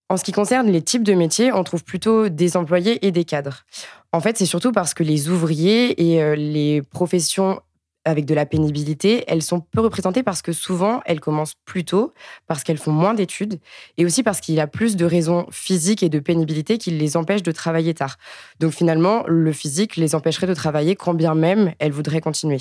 En 0.09 0.17
ce 0.17 0.25
qui 0.25 0.33
concerne 0.33 0.69
les 0.69 0.83
types 0.83 1.05
de 1.05 1.15
métiers, 1.15 1.53
on 1.53 1.63
trouve 1.63 1.85
plutôt 1.85 2.29
des 2.29 2.57
employés 2.57 3.07
et 3.07 3.13
des 3.13 3.25
cadres. 3.25 3.63
En 4.11 4.19
fait, 4.19 4.37
c'est 4.37 4.47
surtout 4.47 4.73
parce 4.73 4.95
que 4.95 5.05
les 5.05 5.29
ouvriers 5.29 6.11
et 6.11 6.21
euh, 6.21 6.35
les 6.35 6.83
professions 6.83 7.61
avec 8.05 8.25
de 8.27 8.35
la 8.35 8.47
pénibilité, 8.47 9.25
elles 9.27 9.43
sont 9.43 9.61
peu 9.61 9.81
représentées 9.81 10.23
parce 10.23 10.43
que 10.43 10.53
souvent, 10.53 11.01
elles 11.07 11.21
commencent 11.21 11.55
plus 11.65 11.85
tôt, 11.85 12.13
parce 12.47 12.63
qu'elles 12.63 12.79
font 12.79 12.93
moins 12.93 13.15
d'études, 13.15 13.61
et 13.97 14.05
aussi 14.05 14.23
parce 14.23 14.41
qu'il 14.41 14.55
y 14.55 14.61
a 14.61 14.67
plus 14.67 14.97
de 14.97 15.05
raisons 15.05 15.47
physiques 15.51 16.03
et 16.03 16.09
de 16.09 16.19
pénibilité 16.19 16.79
qui 16.79 16.91
les 16.91 17.17
empêchent 17.17 17.43
de 17.43 17.53
travailler 17.53 17.95
tard. 17.95 18.17
Donc 18.61 18.73
finalement, 18.73 19.25
le 19.27 19.53
physique 19.53 19.97
les 19.97 20.15
empêcherait 20.15 20.47
de 20.47 20.55
travailler 20.55 20.97
quand 20.97 21.15
bien 21.15 21.35
même 21.35 21.73
elles 21.79 21.93
voudraient 21.93 22.21
continuer. 22.21 22.61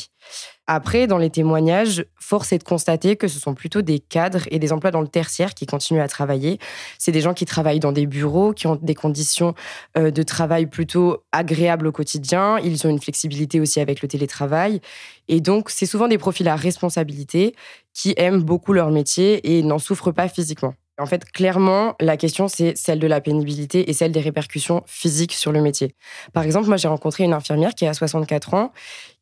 Après, 0.66 1.08
dans 1.08 1.18
les 1.18 1.30
témoignages, 1.30 2.06
force 2.16 2.54
est 2.54 2.58
de 2.58 2.64
constater 2.64 3.18
que 3.18 3.28
ce 3.28 3.38
sont 3.38 3.54
plutôt 3.54 3.82
des 3.82 4.00
cadres 4.00 4.44
et 4.50 4.60
des 4.60 4.72
emplois 4.72 4.92
dans 4.92 5.02
le 5.02 5.10
tertiaire 5.10 5.54
qui 5.54 5.66
continuent 5.66 6.02
à 6.02 6.08
travailler. 6.08 6.58
C'est 6.98 7.12
des 7.12 7.20
gens 7.20 7.34
qui 7.34 7.44
travaillent 7.44 7.82
dans 7.82 7.92
des 7.92 8.06
bureaux, 8.06 8.54
qui 8.54 8.68
ont 8.68 8.78
des 8.82 8.96
conditions 8.96 9.56
euh, 9.98 10.10
de 10.10 10.24
travail 10.24 10.68
plutôt 10.68 11.24
agréables 11.34 11.88
au 11.88 11.92
quotidien. 11.92 12.60
Ils 12.60 12.88
ont 12.88 12.90
une 12.90 13.02
flexibilité 13.02 13.60
aussi 13.60 13.82
avec 13.82 14.02
le 14.02 14.08
télétravail. 14.08 14.80
Et 15.28 15.42
donc, 15.42 15.70
c'est 15.70 15.86
souvent 15.86 16.08
des 16.08 16.18
profils 16.18 16.48
à 16.48 16.56
responsabilité 16.56 17.56
qui 17.94 18.14
aiment 18.16 18.42
beaucoup 18.42 18.72
leur 18.72 18.90
métier 18.90 19.58
et 19.58 19.64
n'en 19.64 19.80
souffrent 19.80 20.12
pas 20.12 20.30
physiquement. 20.30 20.76
En 21.00 21.08
fait, 21.08 21.26
clairement, 21.26 21.96
la 22.00 22.18
question, 22.18 22.48
c'est 22.48 22.78
celle 22.78 23.00
de 23.00 23.08
la 23.08 23.20
pénibilité 23.20 23.90
et 23.90 23.94
celle 23.94 24.12
des 24.12 24.20
répercussions 24.20 24.84
physiques 24.86 25.34
sur 25.34 25.52
le 25.52 25.60
métier. 25.60 25.96
Par 26.34 26.44
exemple, 26.44 26.68
moi, 26.68 26.78
j'ai 26.78 26.88
rencontré 26.88 27.24
une 27.24 27.34
infirmière 27.34 27.74
qui 27.74 27.88
a 27.88 27.96
64 27.96 28.54
ans, 28.54 28.72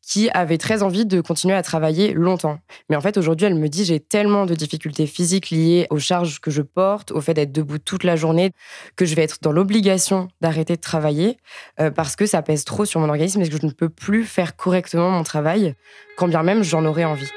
qui 0.02 0.28
avait 0.30 0.58
très 0.58 0.82
envie 0.82 1.06
de 1.06 1.20
continuer 1.20 1.54
à 1.54 1.62
travailler 1.62 2.12
longtemps. 2.12 2.58
Mais 2.90 2.96
en 2.96 3.00
fait, 3.00 3.16
aujourd'hui, 3.16 3.46
elle 3.46 3.54
me 3.54 3.68
dit, 3.68 3.84
j'ai 3.84 4.00
tellement 4.00 4.46
de 4.46 4.54
difficultés 4.54 5.06
physiques 5.06 5.50
liées 5.50 5.86
aux 5.90 6.00
charges 6.00 6.40
que 6.40 6.50
je 6.50 6.62
porte, 6.62 7.12
au 7.12 7.20
fait 7.20 7.34
d'être 7.34 7.52
debout 7.52 7.78
toute 7.78 8.02
la 8.04 8.16
journée, 8.16 8.50
que 8.96 9.04
je 9.04 9.14
vais 9.14 9.22
être 9.22 9.38
dans 9.40 9.52
l'obligation 9.52 10.28
d'arrêter 10.40 10.74
de 10.74 10.80
travailler 10.80 11.38
euh, 11.80 11.90
parce 11.90 12.16
que 12.16 12.26
ça 12.26 12.42
pèse 12.42 12.64
trop 12.64 12.84
sur 12.84 13.00
mon 13.00 13.08
organisme 13.08 13.40
et 13.42 13.48
que 13.48 13.56
je 13.56 13.64
ne 13.64 13.70
peux 13.70 13.88
plus 13.88 14.24
faire 14.24 14.56
correctement 14.56 15.10
mon 15.10 15.22
travail, 15.22 15.74
quand 16.16 16.28
bien 16.28 16.42
même 16.42 16.64
j'en 16.64 16.84
aurais 16.84 17.04
envie. 17.04 17.30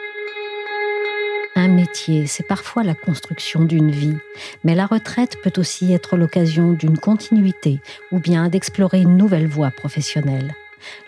Un 1.58 1.70
métier, 1.70 2.28
c'est 2.28 2.46
parfois 2.46 2.84
la 2.84 2.96
construction 2.96 3.64
d'une 3.64 3.90
vie, 3.90 4.18
mais 4.66 4.76
la 4.76 4.88
retraite 4.88 5.38
peut 5.42 5.54
aussi 5.58 5.94
être 5.94 6.18
l'occasion 6.18 6.74
d'une 6.74 6.98
continuité 6.98 7.80
ou 8.12 8.20
bien 8.20 8.50
d'explorer 8.50 9.02
une 9.02 9.16
nouvelle 9.16 9.48
voie 9.48 9.72
professionnelle. 9.72 10.54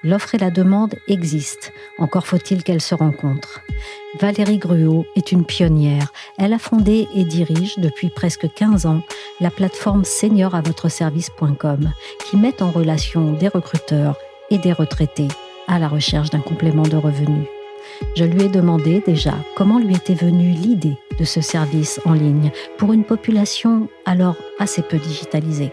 L'offre 0.04 0.36
et 0.36 0.38
la 0.38 0.52
demande 0.52 0.96
existent, 1.08 1.70
encore 1.98 2.28
faut-il 2.28 2.64
qu'elles 2.64 2.82
se 2.82 2.96
rencontrent. 2.96 3.62
Valérie 4.20 4.58
Gruot 4.58 5.06
est 5.16 5.32
une 5.32 5.46
pionnière. 5.46 6.12
Elle 6.38 6.54
a 6.54 6.60
fondé 6.60 7.08
et 7.14 7.24
dirige 7.24 7.78
depuis 7.78 8.10
presque 8.10 8.52
15 8.54 8.86
ans 8.86 9.02
la 9.40 9.52
plateforme 9.52 10.06
senioravotre-service.com 10.06 11.92
qui 12.26 12.38
met 12.38 12.62
en 12.62 12.72
relation 12.72 13.34
des 13.34 13.48
recruteurs 13.48 14.18
et 14.50 14.58
des 14.58 14.74
retraités 14.74 15.28
à 15.68 15.80
la 15.80 15.88
recherche 15.88 16.30
d'un 16.30 16.40
complément 16.40 16.84
de 16.84 16.98
revenus. 16.98 17.48
Je 18.16 18.24
lui 18.24 18.44
ai 18.44 18.50
demandé 18.50 19.02
déjà 19.06 19.34
comment 19.56 19.80
lui 19.80 19.96
était 19.96 20.14
venue 20.14 20.52
l'idée 20.52 20.98
de 21.20 21.26
ce 21.26 21.42
service 21.42 22.00
en 22.06 22.14
ligne 22.14 22.52
pour 22.78 22.94
une 22.94 23.04
population 23.04 23.90
alors 24.06 24.36
assez 24.60 24.82
peu 24.82 24.98
digitalisée. 24.98 25.72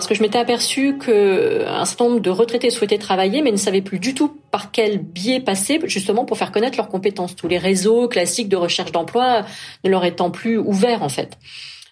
Parce 0.00 0.08
que 0.08 0.14
je 0.14 0.22
m'étais 0.22 0.38
aperçu 0.38 0.96
qu'un 0.96 1.84
certain 1.84 2.06
nombre 2.06 2.20
de 2.20 2.30
retraités 2.30 2.70
souhaitaient 2.70 2.96
travailler, 2.96 3.42
mais 3.42 3.52
ne 3.52 3.58
savaient 3.58 3.82
plus 3.82 3.98
du 3.98 4.14
tout 4.14 4.32
par 4.50 4.70
quel 4.72 4.96
biais 4.96 5.40
passer, 5.40 5.78
justement 5.84 6.24
pour 6.24 6.38
faire 6.38 6.52
connaître 6.52 6.78
leurs 6.78 6.88
compétences. 6.88 7.36
Tous 7.36 7.48
les 7.48 7.58
réseaux 7.58 8.08
classiques 8.08 8.48
de 8.48 8.56
recherche 8.56 8.92
d'emploi 8.92 9.44
ne 9.84 9.90
leur 9.90 10.06
étant 10.06 10.30
plus 10.30 10.56
ouverts 10.56 11.02
en 11.02 11.10
fait. 11.10 11.36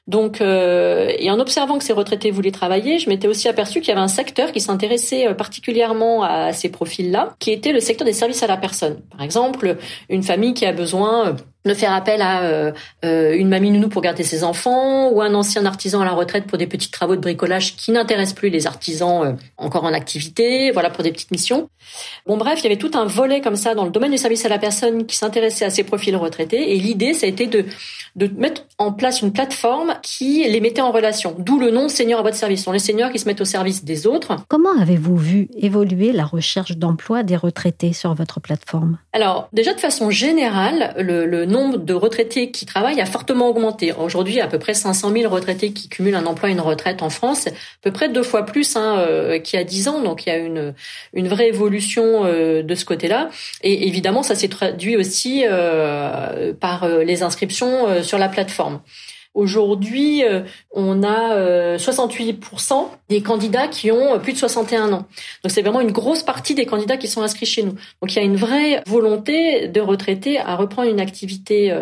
Donc, 0.07 0.41
euh, 0.41 1.13
et 1.19 1.31
en 1.31 1.39
observant 1.39 1.77
que 1.77 1.85
ces 1.85 1.93
retraités 1.93 2.31
voulaient 2.31 2.51
travailler, 2.51 2.99
je 2.99 3.11
m'étais 3.11 3.29
aussi 3.29 3.47
aperçu 3.47 3.81
qu'il 3.81 3.91
y 3.91 3.93
avait 3.93 4.01
un 4.01 4.09
secteur 4.09 4.53
qui 4.53 4.61
s'intéressait 4.63 5.29
euh, 5.29 5.35
particulièrement 5.35 6.23
à 6.23 6.55
ces 6.55 6.71
profils-là, 6.71 7.35
qui 7.39 7.51
était 7.51 7.73
le 7.73 7.81
secteur 7.81 8.07
des 8.07 8.15
services 8.15 8.43
à 8.43 8.47
la 8.47 8.57
personne. 8.57 9.03
Par 9.11 9.21
exemple, 9.21 9.77
une 10.09 10.23
famille 10.23 10.55
qui 10.55 10.65
a 10.65 10.73
besoin 10.73 11.37
de 11.69 11.75
faire 11.75 11.93
appel 11.93 12.21
à 12.23 12.43
euh, 12.43 12.73
euh, 13.05 13.37
une 13.37 13.49
mamie 13.49 13.71
nounou 13.71 13.89
pour 13.89 14.03
garder 14.03 14.25
ses 14.25 14.43
enfants 14.43 15.11
ou 15.11 15.23
un 15.23 15.35
ancien 15.35 15.65
artisan 15.67 16.01
à 16.01 16.05
la 16.05 16.13
retraite 16.13 16.47
pour 16.47 16.59
des 16.59 16.67
petits 16.67 16.91
travaux 16.91 17.15
de 17.15 17.21
bricolage 17.21 17.77
qui 17.77 17.93
n'intéressent 17.93 18.35
plus 18.35 18.49
les 18.49 18.67
artisans 18.67 19.25
euh, 19.25 19.33
encore 19.57 19.85
en 19.85 19.93
activité, 19.93 20.71
voilà 20.73 20.91
pour 20.91 21.05
des 21.05 21.13
petites 21.13 21.31
missions. 21.31 21.69
Bon 22.27 22.37
bref, 22.37 22.59
il 22.61 22.65
y 22.65 22.67
avait 22.67 22.77
tout 22.77 22.91
un 22.95 23.05
volet 23.05 23.41
comme 23.41 23.57
ça 23.57 23.75
dans 23.75 23.85
le 23.85 23.91
domaine 23.91 24.11
du 24.11 24.19
service 24.19 24.45
à 24.45 24.49
la 24.49 24.59
personne 24.59 25.07
qui 25.07 25.17
s'intéressait 25.17 25.65
à 25.65 25.71
ces 25.71 25.85
profils 25.85 26.17
retraités 26.17 26.75
et 26.75 26.79
l'idée 26.79 27.15
ça 27.15 27.27
a 27.27 27.29
été 27.29 27.47
de 27.47 27.65
de 28.19 28.29
mettre 28.37 28.65
en 28.79 28.93
place 28.93 29.23
une 29.23 29.33
plateforme 29.33 29.95
qui 30.03 30.45
les 30.49 30.61
mettait 30.61 30.81
en 30.81 30.91
relation. 30.91 31.35
D'où 31.39 31.61
le 31.61 31.71
nom 31.71 31.89
senior 31.89 32.21
à 32.21 32.23
votre 32.23 32.37
service. 32.37 32.61
Ce 32.61 32.65
sont 32.65 32.73
les 32.73 32.79
seniors 32.81 33.13
qui 33.13 33.19
se 33.19 33.27
mettent 33.27 33.41
au 33.41 33.47
service 33.47 33.85
des 33.85 34.07
autres. 34.07 34.37
Comment 34.49 34.77
avez-vous 34.81 35.17
vu 35.17 35.49
évoluer 35.57 36.13
la 36.13 36.25
recherche 36.25 36.73
d'emploi 36.73 37.23
des 37.23 37.37
retraités 37.37 37.93
sur 37.93 38.15
votre 38.15 38.41
plateforme? 38.41 38.99
Alors 39.13 39.49
déjà 39.53 39.73
de 39.73 39.81
façon 39.81 40.11
générale, 40.11 40.95
le, 40.99 41.27
le 41.27 41.47
nombre 41.59 41.79
de 41.79 41.95
retraités 41.95 42.51
qui 42.51 42.67
travaillent 42.67 43.01
a 43.01 43.07
fortement 43.07 43.49
augmenté. 43.49 43.93
Aujourd'hui, 43.93 44.41
à 44.41 44.47
peu 44.47 44.59
près 44.59 44.75
500 44.75 45.13
000 45.13 45.33
retraités 45.33 45.73
qui 45.73 45.89
cumulent 45.89 46.15
un 46.15 46.27
emploi 46.27 46.49
et 46.49 46.53
une 46.53 46.61
retraite 46.61 47.03
en 47.03 47.11
France, 47.11 47.49
à 47.49 47.53
peu 47.83 47.91
près 47.91 48.09
deux 48.09 48.23
fois 48.23 48.45
plus 48.45 48.77
hein, 48.77 48.99
euh, 48.99 49.39
qu'il 49.39 49.59
y 49.59 49.63
a 49.63 49.65
dix 49.65 49.89
ans. 49.89 50.03
Donc 50.03 50.27
il 50.27 50.29
y 50.31 50.33
a 50.33 50.39
une, 50.39 50.75
une 51.15 51.29
vraie 51.29 51.49
évolution 51.49 52.25
euh, 52.25 52.63
de 52.63 52.75
ce 52.75 52.85
côté-là. 52.85 53.31
Et 53.63 53.89
évidemment, 53.89 54.23
ça 54.23 54.35
s'est 54.35 54.49
traduit 54.49 54.97
aussi 54.97 55.45
euh, 55.45 56.53
par 56.53 56.89
les 56.89 57.23
inscriptions 57.23 58.03
sur 58.03 58.19
la 58.19 58.29
plateforme. 58.29 58.81
Aujourd'hui, 59.35 60.25
euh, 60.25 60.43
on 60.73 61.03
a 61.03 61.77
68% 61.77 62.73
euh, 62.73 62.77
des 63.09 63.23
candidats 63.23 63.69
qui 63.69 63.93
ont 63.93 64.15
euh, 64.15 64.19
plus 64.19 64.33
de 64.33 64.39
61 64.39 64.93
ans. 64.93 65.07
Donc 65.45 65.51
c'est 65.51 65.63
vraiment 65.63 65.81
une 65.81 65.93
grosse 65.93 66.23
partie 66.23 66.55
des 66.55 66.67
candidats 66.67 66.97
qui 66.97 67.09
sont 67.09 67.23
inscrits 67.23 67.47
chez 67.47 67.63
nous. 67.63 67.75
Donc 68.03 68.15
il 68.15 68.17
y 68.17 68.19
a 68.19 68.23
une 68.23 68.37
vraie 68.37 68.83
volonté 68.87 69.69
de 69.69 69.81
retraités 69.81 70.39
à 70.39 70.57
reprendre 70.57 70.91
une 70.91 71.01
activité 71.01 71.75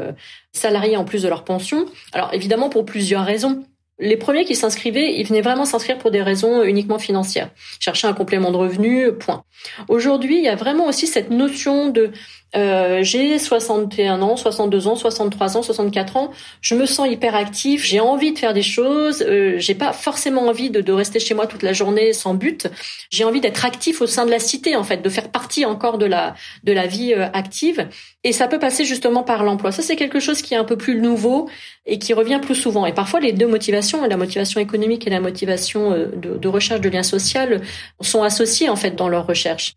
salariée 0.53 0.97
en 0.97 1.05
plus 1.05 1.23
de 1.23 1.29
leur 1.29 1.45
pension. 1.45 1.87
Alors 2.13 2.33
évidemment 2.33 2.69
pour 2.69 2.85
plusieurs 2.85 3.25
raisons. 3.25 3.65
Les 3.99 4.19
premiers 4.19 4.45
qui 4.45 4.55
s'inscrivaient, 4.55 5.15
ils 5.19 5.27
venaient 5.27 5.41
vraiment 5.41 5.65
s'inscrire 5.65 5.97
pour 5.97 6.11
des 6.11 6.21
raisons 6.21 6.63
uniquement 6.63 6.99
financières, 6.99 7.49
chercher 7.81 8.07
un 8.07 8.13
complément 8.13 8.51
de 8.51 8.57
revenu, 8.59 9.13
point. 9.13 9.45
Aujourd'hui, 9.89 10.37
il 10.37 10.45
y 10.45 10.49
a 10.49 10.57
vraiment 10.57 10.87
aussi 10.87 11.07
cette 11.07 11.31
notion 11.31 11.89
de 11.89 12.11
euh, 12.55 13.03
j'ai 13.03 13.39
61 13.39 14.23
ans, 14.23 14.37
62 14.37 14.87
ans, 14.87 14.97
63 14.97 15.57
ans, 15.57 15.63
64 15.63 16.17
ans. 16.17 16.31
Je 16.61 16.75
me 16.75 16.87
sens 16.87 17.09
hyper 17.09 17.35
actif. 17.35 17.85
J'ai 17.85 18.01
envie 18.01 18.33
de 18.33 18.39
faire 18.39 18.55
des 18.55 18.63
choses. 18.63 19.23
Euh, 19.23 19.57
j'ai 19.59 19.75
pas 19.75 19.93
forcément 19.93 20.47
envie 20.47 20.71
de, 20.71 20.81
de, 20.81 20.93
rester 20.93 21.19
chez 21.19 21.35
moi 21.35 21.47
toute 21.47 21.63
la 21.63 21.73
journée 21.73 22.13
sans 22.13 22.35
but. 22.35 22.69
J'ai 23.11 23.25
envie 23.25 23.41
d'être 23.41 23.65
actif 23.65 24.01
au 24.01 24.07
sein 24.07 24.25
de 24.25 24.31
la 24.31 24.39
cité, 24.39 24.77
en 24.77 24.85
fait, 24.85 24.99
de 24.99 25.09
faire 25.09 25.29
partie 25.31 25.65
encore 25.65 25.99
de 25.99 26.07
la 26.07 26.35
de 26.63 26.73
la 26.73 26.87
vie 26.87 27.13
euh, 27.15 27.27
active. 27.33 27.89
Et 28.25 28.33
ça 28.33 28.49
peut 28.49 28.59
passer 28.59 28.85
justement 28.85 29.23
par 29.23 29.43
l'emploi. 29.43 29.73
Ça, 29.73 29.83
c'est 29.83 29.97
quelque 29.97 30.21
chose 30.21 30.41
qui 30.41 30.55
est 30.55 30.57
un 30.57 30.65
peu 30.65 30.77
plus 30.77 31.01
nouveau 31.01 31.49
et 31.85 31.99
qui 31.99 32.15
revient 32.15 32.41
plus 32.43 32.55
souvent. 32.55 32.87
Et 32.87 32.93
parfois, 32.93 33.21
les 33.21 33.33
deux 33.33 33.47
motivations, 33.47 34.05
la 34.07 34.17
motivation 34.17 34.61
économique 34.61 35.07
et 35.07 35.11
la 35.11 35.21
motivation 35.21 35.93
euh, 35.93 36.07
de, 36.17 36.37
de 36.37 36.49
recherche 36.49 36.81
de 36.81 36.89
lien 36.89 37.03
social, 37.03 37.61
sont 38.01 38.23
associées 38.23 38.69
en 38.69 38.77
fait 38.77 38.93
dans 38.93 39.09
leur 39.09 39.27
recherche. 39.27 39.77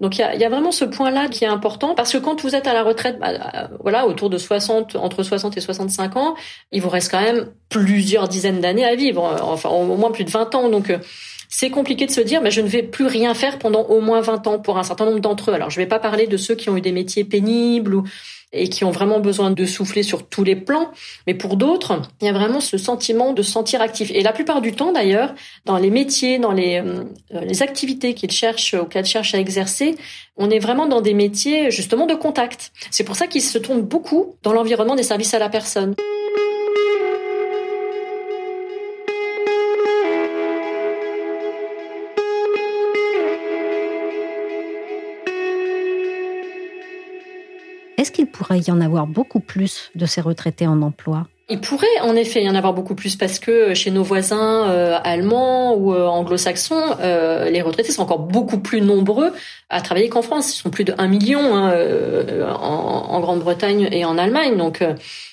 Donc 0.00 0.16
il 0.16 0.22
y 0.22 0.24
a, 0.24 0.34
y 0.34 0.44
a, 0.44 0.48
vraiment 0.48 0.72
ce 0.72 0.84
point-là 0.84 1.28
qui 1.28 1.44
est 1.44 1.48
important 1.48 1.94
parce 1.94 2.09
que 2.12 2.18
quand 2.18 2.42
vous 2.42 2.54
êtes 2.54 2.66
à 2.66 2.74
la 2.74 2.82
retraite, 2.82 3.18
bah, 3.18 3.28
euh, 3.30 3.66
voilà, 3.80 4.06
autour 4.06 4.30
de 4.30 4.38
60, 4.38 4.96
entre 4.96 5.22
60 5.22 5.56
et 5.56 5.60
65 5.60 6.16
ans, 6.16 6.34
il 6.72 6.82
vous 6.82 6.88
reste 6.88 7.10
quand 7.10 7.20
même 7.20 7.48
plusieurs 7.68 8.28
dizaines 8.28 8.60
d'années 8.60 8.84
à 8.84 8.94
vivre, 8.94 9.24
euh, 9.24 9.38
enfin 9.42 9.68
au 9.70 9.96
moins 9.96 10.10
plus 10.10 10.24
de 10.24 10.30
20 10.30 10.54
ans. 10.54 10.68
Donc 10.68 10.90
euh, 10.90 10.98
c'est 11.48 11.70
compliqué 11.70 12.06
de 12.06 12.10
se 12.10 12.20
dire, 12.20 12.40
mais 12.42 12.50
je 12.50 12.60
ne 12.60 12.68
vais 12.68 12.82
plus 12.82 13.06
rien 13.06 13.34
faire 13.34 13.58
pendant 13.58 13.82
au 13.82 14.00
moins 14.00 14.20
20 14.20 14.46
ans 14.46 14.58
pour 14.58 14.78
un 14.78 14.84
certain 14.84 15.04
nombre 15.04 15.20
d'entre 15.20 15.50
eux. 15.50 15.54
Alors 15.54 15.70
je 15.70 15.78
ne 15.80 15.84
vais 15.84 15.88
pas 15.88 15.98
parler 15.98 16.26
de 16.26 16.36
ceux 16.36 16.54
qui 16.54 16.70
ont 16.70 16.76
eu 16.76 16.80
des 16.80 16.92
métiers 16.92 17.24
pénibles 17.24 17.94
ou 17.94 18.04
et 18.52 18.68
qui 18.68 18.84
ont 18.84 18.90
vraiment 18.90 19.20
besoin 19.20 19.50
de 19.50 19.64
souffler 19.64 20.02
sur 20.02 20.26
tous 20.26 20.44
les 20.44 20.56
plans. 20.56 20.90
Mais 21.26 21.34
pour 21.34 21.56
d'autres, 21.56 22.02
il 22.20 22.26
y 22.26 22.28
a 22.28 22.32
vraiment 22.32 22.60
ce 22.60 22.78
sentiment 22.78 23.32
de 23.32 23.42
se 23.42 23.50
sentir 23.50 23.80
actif. 23.80 24.10
Et 24.12 24.22
la 24.22 24.32
plupart 24.32 24.60
du 24.60 24.72
temps, 24.72 24.92
d'ailleurs, 24.92 25.34
dans 25.66 25.76
les 25.76 25.90
métiers, 25.90 26.38
dans 26.38 26.52
les, 26.52 26.82
euh, 26.84 27.04
les 27.42 27.62
activités 27.62 28.14
qu'ils 28.14 28.30
cherchent, 28.30 28.74
auxquelles 28.74 29.06
ils 29.06 29.08
cherchent 29.08 29.34
à 29.34 29.38
exercer, 29.38 29.96
on 30.36 30.50
est 30.50 30.58
vraiment 30.58 30.86
dans 30.86 31.00
des 31.00 31.14
métiers 31.14 31.70
justement 31.70 32.06
de 32.06 32.14
contact. 32.14 32.72
C'est 32.90 33.04
pour 33.04 33.16
ça 33.16 33.26
qu'ils 33.26 33.42
se 33.42 33.58
tournent 33.58 33.82
beaucoup 33.82 34.36
dans 34.42 34.52
l'environnement 34.52 34.96
des 34.96 35.02
services 35.02 35.34
à 35.34 35.38
la 35.38 35.48
personne. 35.48 35.94
Est-ce 48.00 48.12
qu'il 48.12 48.28
pourrait 48.28 48.60
y 48.60 48.70
en 48.70 48.80
avoir 48.80 49.06
beaucoup 49.06 49.40
plus 49.40 49.90
de 49.94 50.06
ces 50.06 50.22
retraités 50.22 50.66
en 50.66 50.80
emploi? 50.80 51.26
Il 51.50 51.60
pourrait 51.60 52.00
en 52.00 52.16
effet 52.16 52.42
y 52.42 52.48
en 52.48 52.54
avoir 52.54 52.72
beaucoup 52.72 52.94
plus 52.94 53.14
parce 53.14 53.38
que 53.38 53.74
chez 53.74 53.90
nos 53.90 54.02
voisins 54.02 54.70
euh, 54.70 54.98
allemands 55.04 55.74
ou 55.74 55.92
euh, 55.92 56.06
anglo-saxons, 56.06 56.96
euh, 57.00 57.50
les 57.50 57.60
retraités 57.60 57.92
sont 57.92 58.00
encore 58.00 58.20
beaucoup 58.20 58.58
plus 58.58 58.80
nombreux 58.80 59.34
à 59.68 59.82
travailler 59.82 60.08
qu'en 60.08 60.22
France. 60.22 60.54
Ils 60.54 60.58
sont 60.58 60.70
plus 60.70 60.84
de 60.84 60.94
1 60.96 61.08
million 61.08 61.54
hein, 61.54 61.74
en, 62.58 63.04
en 63.10 63.20
Grande-Bretagne 63.20 63.90
et 63.92 64.06
en 64.06 64.16
Allemagne. 64.16 64.56
Donc 64.56 64.82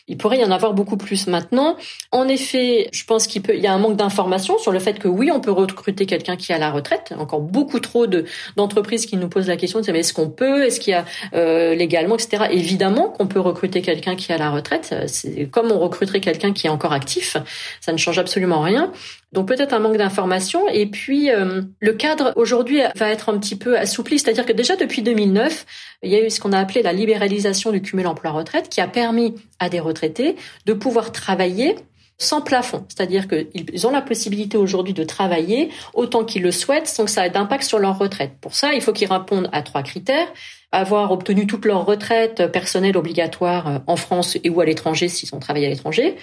il 0.07 0.17
pourrait 0.17 0.39
y 0.39 0.45
en 0.45 0.51
avoir 0.51 0.73
beaucoup 0.73 0.97
plus 0.97 1.27
maintenant. 1.27 1.75
En 2.11 2.27
effet, 2.27 2.89
je 2.93 3.03
pense 3.03 3.27
qu'il 3.27 3.43
y 3.55 3.67
a 3.67 3.73
un 3.73 3.77
manque 3.77 3.97
d'information 3.97 4.57
sur 4.57 4.71
le 4.71 4.79
fait 4.79 4.99
que 4.99 5.07
oui, 5.07 5.31
on 5.31 5.41
peut 5.41 5.51
recruter 5.51 6.05
quelqu'un 6.05 6.35
qui 6.35 6.51
est 6.51 6.55
à 6.55 6.59
la 6.59 6.71
retraite. 6.71 7.13
Encore 7.17 7.41
beaucoup 7.41 7.79
trop 7.79 8.07
de 8.07 8.25
d'entreprises 8.55 9.05
qui 9.05 9.17
nous 9.17 9.27
posent 9.27 9.47
la 9.47 9.57
question 9.57 9.79
de 9.79 9.85
savoir 9.85 9.99
est-ce 9.99 10.13
qu'on 10.13 10.29
peut, 10.29 10.63
est-ce 10.63 10.79
qu'il 10.79 10.91
y 10.91 10.95
a 10.95 11.05
euh, 11.33 11.75
légalement, 11.75 12.15
etc. 12.15 12.45
Évidemment 12.51 13.09
qu'on 13.09 13.27
peut 13.27 13.39
recruter 13.39 13.81
quelqu'un 13.81 14.15
qui 14.15 14.31
est 14.31 14.35
à 14.35 14.37
la 14.37 14.49
retraite. 14.49 14.95
C'est 15.07 15.47
comme 15.49 15.71
on 15.71 15.79
recruterait 15.79 16.21
quelqu'un 16.21 16.53
qui 16.53 16.67
est 16.67 16.71
encore 16.71 16.93
actif. 16.93 17.37
Ça 17.81 17.91
ne 17.91 17.97
change 17.97 18.19
absolument 18.19 18.61
rien. 18.61 18.91
Donc 19.33 19.47
peut-être 19.47 19.73
un 19.73 19.79
manque 19.79 19.97
d'information. 19.97 20.67
Et 20.69 20.85
puis 20.85 21.31
euh, 21.31 21.61
le 21.79 21.93
cadre 21.93 22.33
aujourd'hui 22.35 22.79
va 22.95 23.09
être 23.09 23.29
un 23.29 23.37
petit 23.37 23.55
peu 23.55 23.77
assoupli, 23.77 24.19
c'est-à-dire 24.19 24.45
que 24.45 24.53
déjà 24.53 24.75
depuis 24.75 25.01
2009, 25.01 25.65
il 26.03 26.11
y 26.11 26.15
a 26.15 26.25
eu 26.25 26.29
ce 26.29 26.39
qu'on 26.39 26.53
a 26.53 26.59
appelé 26.59 26.81
la 26.81 26.93
libéralisation 26.93 27.71
du 27.71 27.81
cumul 27.81 28.07
emploi-retraite, 28.07 28.69
qui 28.69 28.81
a 28.81 28.87
permis 28.87 29.35
à 29.59 29.69
des 29.69 29.79
retraités 29.79 30.35
de 30.65 30.73
pouvoir 30.73 31.11
travailler 31.11 31.75
sans 32.19 32.41
plafond, 32.41 32.83
c'est-à-dire 32.87 33.27
qu'ils 33.27 33.85
ont 33.85 33.91
la 33.91 34.01
possibilité 34.01 34.57
aujourd'hui 34.57 34.93
de 34.93 35.03
travailler 35.03 35.69
autant 35.93 36.23
qu'ils 36.23 36.41
le 36.41 36.51
souhaitent 36.51 36.87
sans 36.87 37.05
que 37.05 37.11
ça 37.11 37.27
ait 37.27 37.29
d'impact 37.29 37.61
sur 37.61 37.77
leur 37.77 37.99
retraite. 37.99 38.31
Pour 38.41 38.55
ça, 38.55 38.73
il 38.73 38.81
faut 38.81 38.91
qu'ils 38.91 39.11
répondent 39.11 39.49
à 39.51 39.61
trois 39.61 39.83
critères 39.83 40.27
avoir 40.71 41.11
obtenu 41.11 41.47
toute 41.47 41.65
leur 41.65 41.85
retraite 41.85 42.51
personnelle 42.51 42.97
obligatoire 42.97 43.81
en 43.87 43.95
France 43.95 44.37
et 44.43 44.49
ou 44.49 44.59
à 44.59 44.65
l'étranger 44.65 45.07
s'ils 45.07 45.33
ont 45.33 45.39
travaillé 45.39 45.65
à 45.67 45.69
l'étranger, 45.69 46.17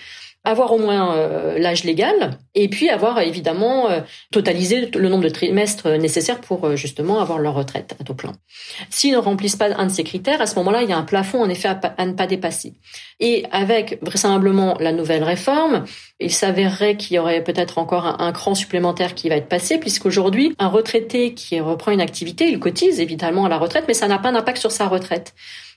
avoir 0.44 0.72
au 0.72 0.78
moins 0.78 1.16
euh, 1.16 1.58
l'âge 1.58 1.84
légal 1.84 2.38
et 2.54 2.68
puis 2.68 2.90
avoir 2.90 3.18
évidemment 3.20 3.90
euh, 3.90 4.00
totalisé 4.30 4.90
le 4.94 5.08
nombre 5.08 5.24
de 5.24 5.30
trimestres 5.30 5.88
nécessaires 5.88 6.40
pour 6.40 6.66
euh, 6.66 6.76
justement 6.76 7.20
avoir 7.20 7.38
leur 7.38 7.54
retraite 7.54 7.96
à 7.98 8.04
taux 8.04 8.14
plein. 8.14 8.32
S'ils 8.90 9.12
ne 9.12 9.18
remplissent 9.18 9.56
pas 9.56 9.74
un 9.74 9.86
de 9.86 9.90
ces 9.90 10.04
critères, 10.04 10.42
à 10.42 10.46
ce 10.46 10.56
moment-là, 10.56 10.82
il 10.82 10.90
y 10.90 10.92
a 10.92 10.98
un 10.98 11.04
plafond 11.04 11.42
en 11.42 11.48
effet 11.48 11.68
à, 11.68 12.06
ne 12.06 12.12
pas 12.12 12.26
dépasser. 12.26 12.74
Et 13.20 13.46
avec 13.52 13.98
vraisemblablement 14.02 14.76
la 14.80 14.92
nouvelle 14.92 15.24
réforme, 15.24 15.84
il 16.20 16.32
s'avérerait 16.32 16.96
qu'il 16.96 17.16
y 17.16 17.18
aurait 17.18 17.42
peut-être 17.42 17.78
encore 17.78 18.06
un, 18.06 18.16
un, 18.18 18.32
cran 18.32 18.54
supplémentaire 18.54 19.14
qui 19.14 19.30
va 19.30 19.36
être 19.36 19.48
passé, 19.48 19.78
puisqu'aujourd'hui, 19.78 20.54
un 20.58 20.68
retraité 20.68 21.32
qui 21.32 21.58
reprend 21.60 21.92
une 21.92 22.02
activité, 22.02 22.48
il 22.48 22.58
cotise 22.58 23.00
évidemment 23.00 23.46
à 23.46 23.48
la 23.48 23.56
retraite, 23.56 23.84
mais 23.88 23.94
ça 23.94 24.08
n'a 24.08 24.18
pas 24.18 24.30
d'impact 24.30 24.58
sur 24.58 24.72
sa 24.72 24.88
retraite 24.88 25.34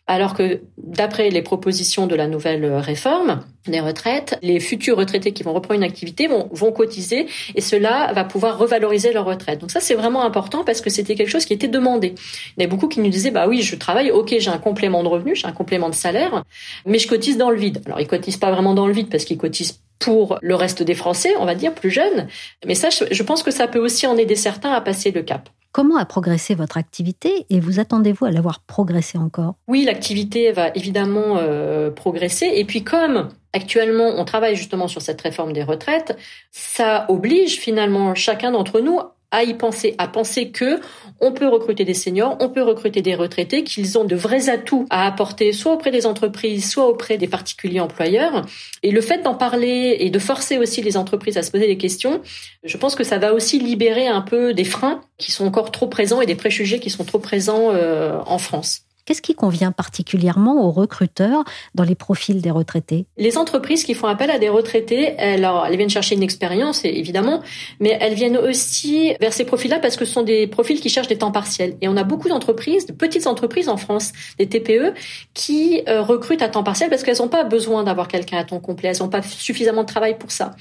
alors 0.07 0.33
que 0.33 0.61
d'après 0.77 1.29
les 1.29 1.41
propositions 1.41 2.07
de 2.07 2.15
la 2.15 2.27
nouvelle 2.27 2.65
réforme 2.75 3.41
des 3.67 3.81
retraites, 3.81 4.39
les 4.41 4.61
futurs 4.61 4.97
retraités 4.97 5.33
qui 5.33 5.43
vont 5.43 5.53
reprendre 5.53 5.79
une 5.79 5.83
activité 5.83 6.27
vont, 6.27 6.47
vont 6.51 6.71
cotiser 6.71 7.27
et 7.55 7.61
cela 7.61 8.13
va 8.13 8.23
pouvoir 8.23 8.57
revaloriser 8.57 9.11
leur 9.11 9.25
retraite. 9.25 9.59
Donc 9.59 9.71
ça, 9.71 9.81
c'est 9.81 9.95
vraiment 9.95 10.23
important 10.23 10.63
parce 10.63 10.79
que 10.79 10.89
c'était 10.89 11.15
quelque 11.15 11.29
chose 11.29 11.45
qui 11.45 11.53
était 11.53 11.67
demandé. 11.67 12.15
Il 12.57 12.61
y 12.61 12.63
a 12.63 12.67
beaucoup 12.67 12.87
qui 12.87 13.01
nous 13.01 13.09
disaient, 13.09 13.31
bah 13.31 13.47
oui, 13.47 13.61
je 13.61 13.75
travaille, 13.75 14.11
ok, 14.11 14.35
j'ai 14.39 14.49
un 14.49 14.57
complément 14.57 15.03
de 15.03 15.09
revenu, 15.09 15.35
j'ai 15.35 15.45
un 15.47 15.51
complément 15.51 15.89
de 15.89 15.95
salaire, 15.95 16.43
mais 16.85 16.99
je 16.99 17.07
cotise 17.07 17.37
dans 17.37 17.49
le 17.49 17.57
vide. 17.57 17.81
Alors 17.85 17.99
ils 17.99 18.07
cotisent 18.07 18.37
pas 18.37 18.51
vraiment 18.51 18.73
dans 18.73 18.87
le 18.87 18.93
vide 18.93 19.09
parce 19.09 19.25
qu'ils 19.25 19.37
cotisent 19.37 19.81
pour 19.99 20.37
le 20.41 20.55
reste 20.55 20.83
des 20.83 20.93
Français, 20.93 21.33
on 21.39 21.45
va 21.45 21.55
dire, 21.55 21.73
plus 21.73 21.91
jeunes. 21.91 22.27
Mais 22.65 22.75
ça, 22.75 22.89
je 22.89 23.23
pense 23.23 23.43
que 23.43 23.51
ça 23.51 23.67
peut 23.67 23.79
aussi 23.79 24.07
en 24.07 24.15
aider 24.15 24.35
certains 24.35 24.71
à 24.71 24.79
passer 24.79 25.11
le 25.11 25.23
cap. 25.23 25.49
Comment 25.77 25.98
a 25.98 26.05
progressé 26.05 26.55
votre 26.55 26.77
activité 26.77 27.46
et 27.51 27.60
vous 27.60 27.79
attendez-vous 27.79 28.25
à 28.25 28.31
l'avoir 28.31 28.62
progressé 28.62 29.19
encore? 29.19 29.57
Oui, 29.67 29.86
l'activité 29.86 30.51
va 30.51 30.69
évidemment 30.74 31.38
euh, 31.38 31.91
progresser. 31.91 32.51
Et 32.55 32.65
puis 32.65 32.84
comme 32.84 33.29
actuellement 33.53 34.07
on 34.17 34.25
travaille 34.25 34.55
justement 34.55 34.88
sur 34.88 35.03
cette 35.03 35.22
réforme 35.22 35.53
des 35.53 35.62
retraites, 35.62 36.17
ça 36.50 37.05
oblige 37.10 37.60
finalement 37.60 38.15
chacun 38.15 38.50
d'entre 38.50 38.79
nous 38.79 39.00
à 39.31 39.43
y 39.43 39.53
penser, 39.53 39.96
à 39.98 40.07
penser 40.07 40.51
que 40.51 40.79
on 41.19 41.31
peut 41.31 41.48
recruter 41.48 41.84
des 41.84 41.93
seniors, 41.93 42.38
on 42.39 42.49
peut 42.49 42.63
recruter 42.63 43.01
des 43.01 43.15
retraités, 43.15 43.63
qu'ils 43.63 43.97
ont 43.97 44.06
de 44.06 44.15
vrais 44.15 44.49
atouts 44.49 44.86
à 44.89 45.06
apporter, 45.06 45.51
soit 45.51 45.73
auprès 45.73 45.91
des 45.91 46.06
entreprises, 46.06 46.69
soit 46.69 46.88
auprès 46.88 47.17
des 47.17 47.28
particuliers 47.28 47.80
employeurs. 47.80 48.45
Et 48.84 48.91
le 48.91 49.01
fait 49.01 49.23
d'en 49.23 49.36
parler 49.36 49.97
et 49.99 50.10
de 50.10 50.19
forcer 50.19 50.58
aussi 50.58 50.82
les 50.82 50.95
entreprises 50.95 51.38
à 51.38 51.43
se 51.43 51.51
poser 51.51 51.67
des 51.67 51.78
questions, 51.78 52.21
je 52.63 52.78
pense 52.78 52.95
que 52.95 53.04
ça 53.04 53.17
va 53.17 53.34
aussi 53.34 53.60
libérer 53.60 54.08
un 54.08 54.21
peu 54.21 54.54
des 54.54 54.63
freins 54.63 55.01
qui 55.17 55.32
sont 55.32 55.45
encore 55.45 55.71
trop 55.71 55.88
présents 55.88 56.21
et 56.21 56.25
des 56.25 56.36
préjugés 56.36 56.80
qui 56.80 56.89
sont 56.89 57.04
trop 57.04 57.19
présents 57.19 57.71
euh, 57.73 58.19
en 58.25 58.38
France. 58.38 58.87
Qu'est-ce 59.08 59.22
qui 59.22 59.36
convient 59.36 59.72
particulièrement 59.72 60.67
aux 60.67 60.70
recruteurs 60.70 61.46
dans 61.76 61.86
les 61.86 61.96
profils 61.96 62.41
des 62.41 62.52
retraités? 62.52 63.06
Les 63.15 63.38
entreprises 63.38 63.86
qui 63.86 63.93
font 63.93 64.08
appel 64.08 64.30
à 64.30 64.38
des 64.38 64.50
retraités, 64.50 65.15
elles, 65.17 65.48
elles 65.65 65.78
viennent 65.78 65.89
chercher 65.89 66.15
une 66.15 66.24
expérience, 66.24 66.84
évidemment, 66.84 67.41
mais 67.80 67.98
elles 68.02 68.15
viennent 68.15 68.38
aussi 68.38 69.13
vers 69.22 69.32
ces 69.32 69.46
profils-là 69.46 69.80
parce 69.80 69.96
que 69.96 70.04
ce 70.04 70.12
sont 70.12 70.24
des 70.24 70.46
profils 70.46 70.82
qui 70.82 70.89
cherchent 70.89 71.08
des 71.08 71.17
temps 71.17 71.32
partiels. 71.32 71.78
Et 71.80 71.88
on 71.88 71.96
a 71.96 72.04
beaucoup 72.04 72.28
d'entreprises, 72.28 72.86
de 72.86 72.91
petites 72.91 73.28
entreprises 73.28 73.70
en 73.70 73.78
France, 73.78 74.12
des 74.39 74.50
TPE, 74.50 74.93
qui 75.34 75.84
euh, 75.88 76.02
recrutent 76.02 76.41
à 76.41 76.50
temps 76.50 76.63
partiel 76.63 76.89
parce 76.89 77.04
qu'elles 77.04 77.20
n'ont 77.20 77.30
pas 77.30 77.46
besoin 77.46 77.86
d'avoir 77.86 78.10
quelqu'un 78.10 78.39
à 78.39 78.43
temps 78.43 78.60
complet, 78.60 78.89
elles 78.89 79.02
n'ont 79.02 79.08
pas 79.08 79.22
suffisamment 79.22 79.84
de 79.84 79.88
travail 79.88 80.17
pour 80.17 80.32
ça. 80.32 80.54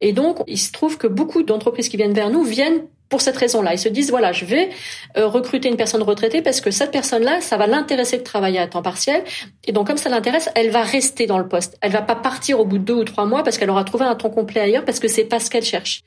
Et 0.00 0.12
donc, 0.12 0.38
il 0.46 0.58
se 0.58 0.70
trouve 0.70 0.98
que 0.98 1.08
beaucoup 1.08 1.42
d'entreprises 1.42 1.88
qui 1.88 1.96
viennent 1.96 2.12
vers 2.12 2.30
nous 2.30 2.44
viennent 2.44 2.82
pour 3.08 3.20
cette 3.20 3.36
raison-là. 3.36 3.74
Ils 3.74 3.78
se 3.78 3.88
disent, 3.88 4.10
voilà, 4.10 4.32
je 4.32 4.44
vais 4.44 4.70
euh, 5.16 5.26
recruter 5.26 5.68
une 5.68 5.76
personne 5.76 6.02
retraitée 6.02 6.42
parce 6.42 6.60
que 6.60 6.70
cette 6.70 6.90
personne-là, 6.90 7.40
ça 7.40 7.56
va 7.56 7.66
l'intéresser 7.66 8.18
de 8.18 8.22
travailler 8.22 8.58
à 8.58 8.66
temps 8.66 8.82
partiel. 8.82 9.24
Et 9.66 9.72
donc, 9.72 9.86
comme 9.86 9.96
ça 9.96 10.08
l'intéresse, 10.08 10.50
elle 10.54 10.70
va 10.70 10.82
rester 10.82 11.26
dans 11.26 11.38
le 11.38 11.48
poste. 11.48 11.76
Elle 11.80 11.92
va 11.92 12.02
pas 12.02 12.16
partir 12.16 12.60
au 12.60 12.64
bout 12.64 12.78
de 12.78 12.84
deux 12.84 12.94
ou 12.94 13.04
trois 13.04 13.24
mois 13.24 13.42
parce 13.42 13.58
qu'elle 13.58 13.70
aura 13.70 13.84
trouvé 13.84 14.04
un 14.04 14.14
temps 14.14 14.30
complet 14.30 14.60
ailleurs 14.60 14.84
parce 14.84 15.00
que 15.00 15.08
c'est 15.08 15.24
pas 15.24 15.40
ce 15.40 15.50
qu'elle 15.50 15.64
cherche. 15.64 16.02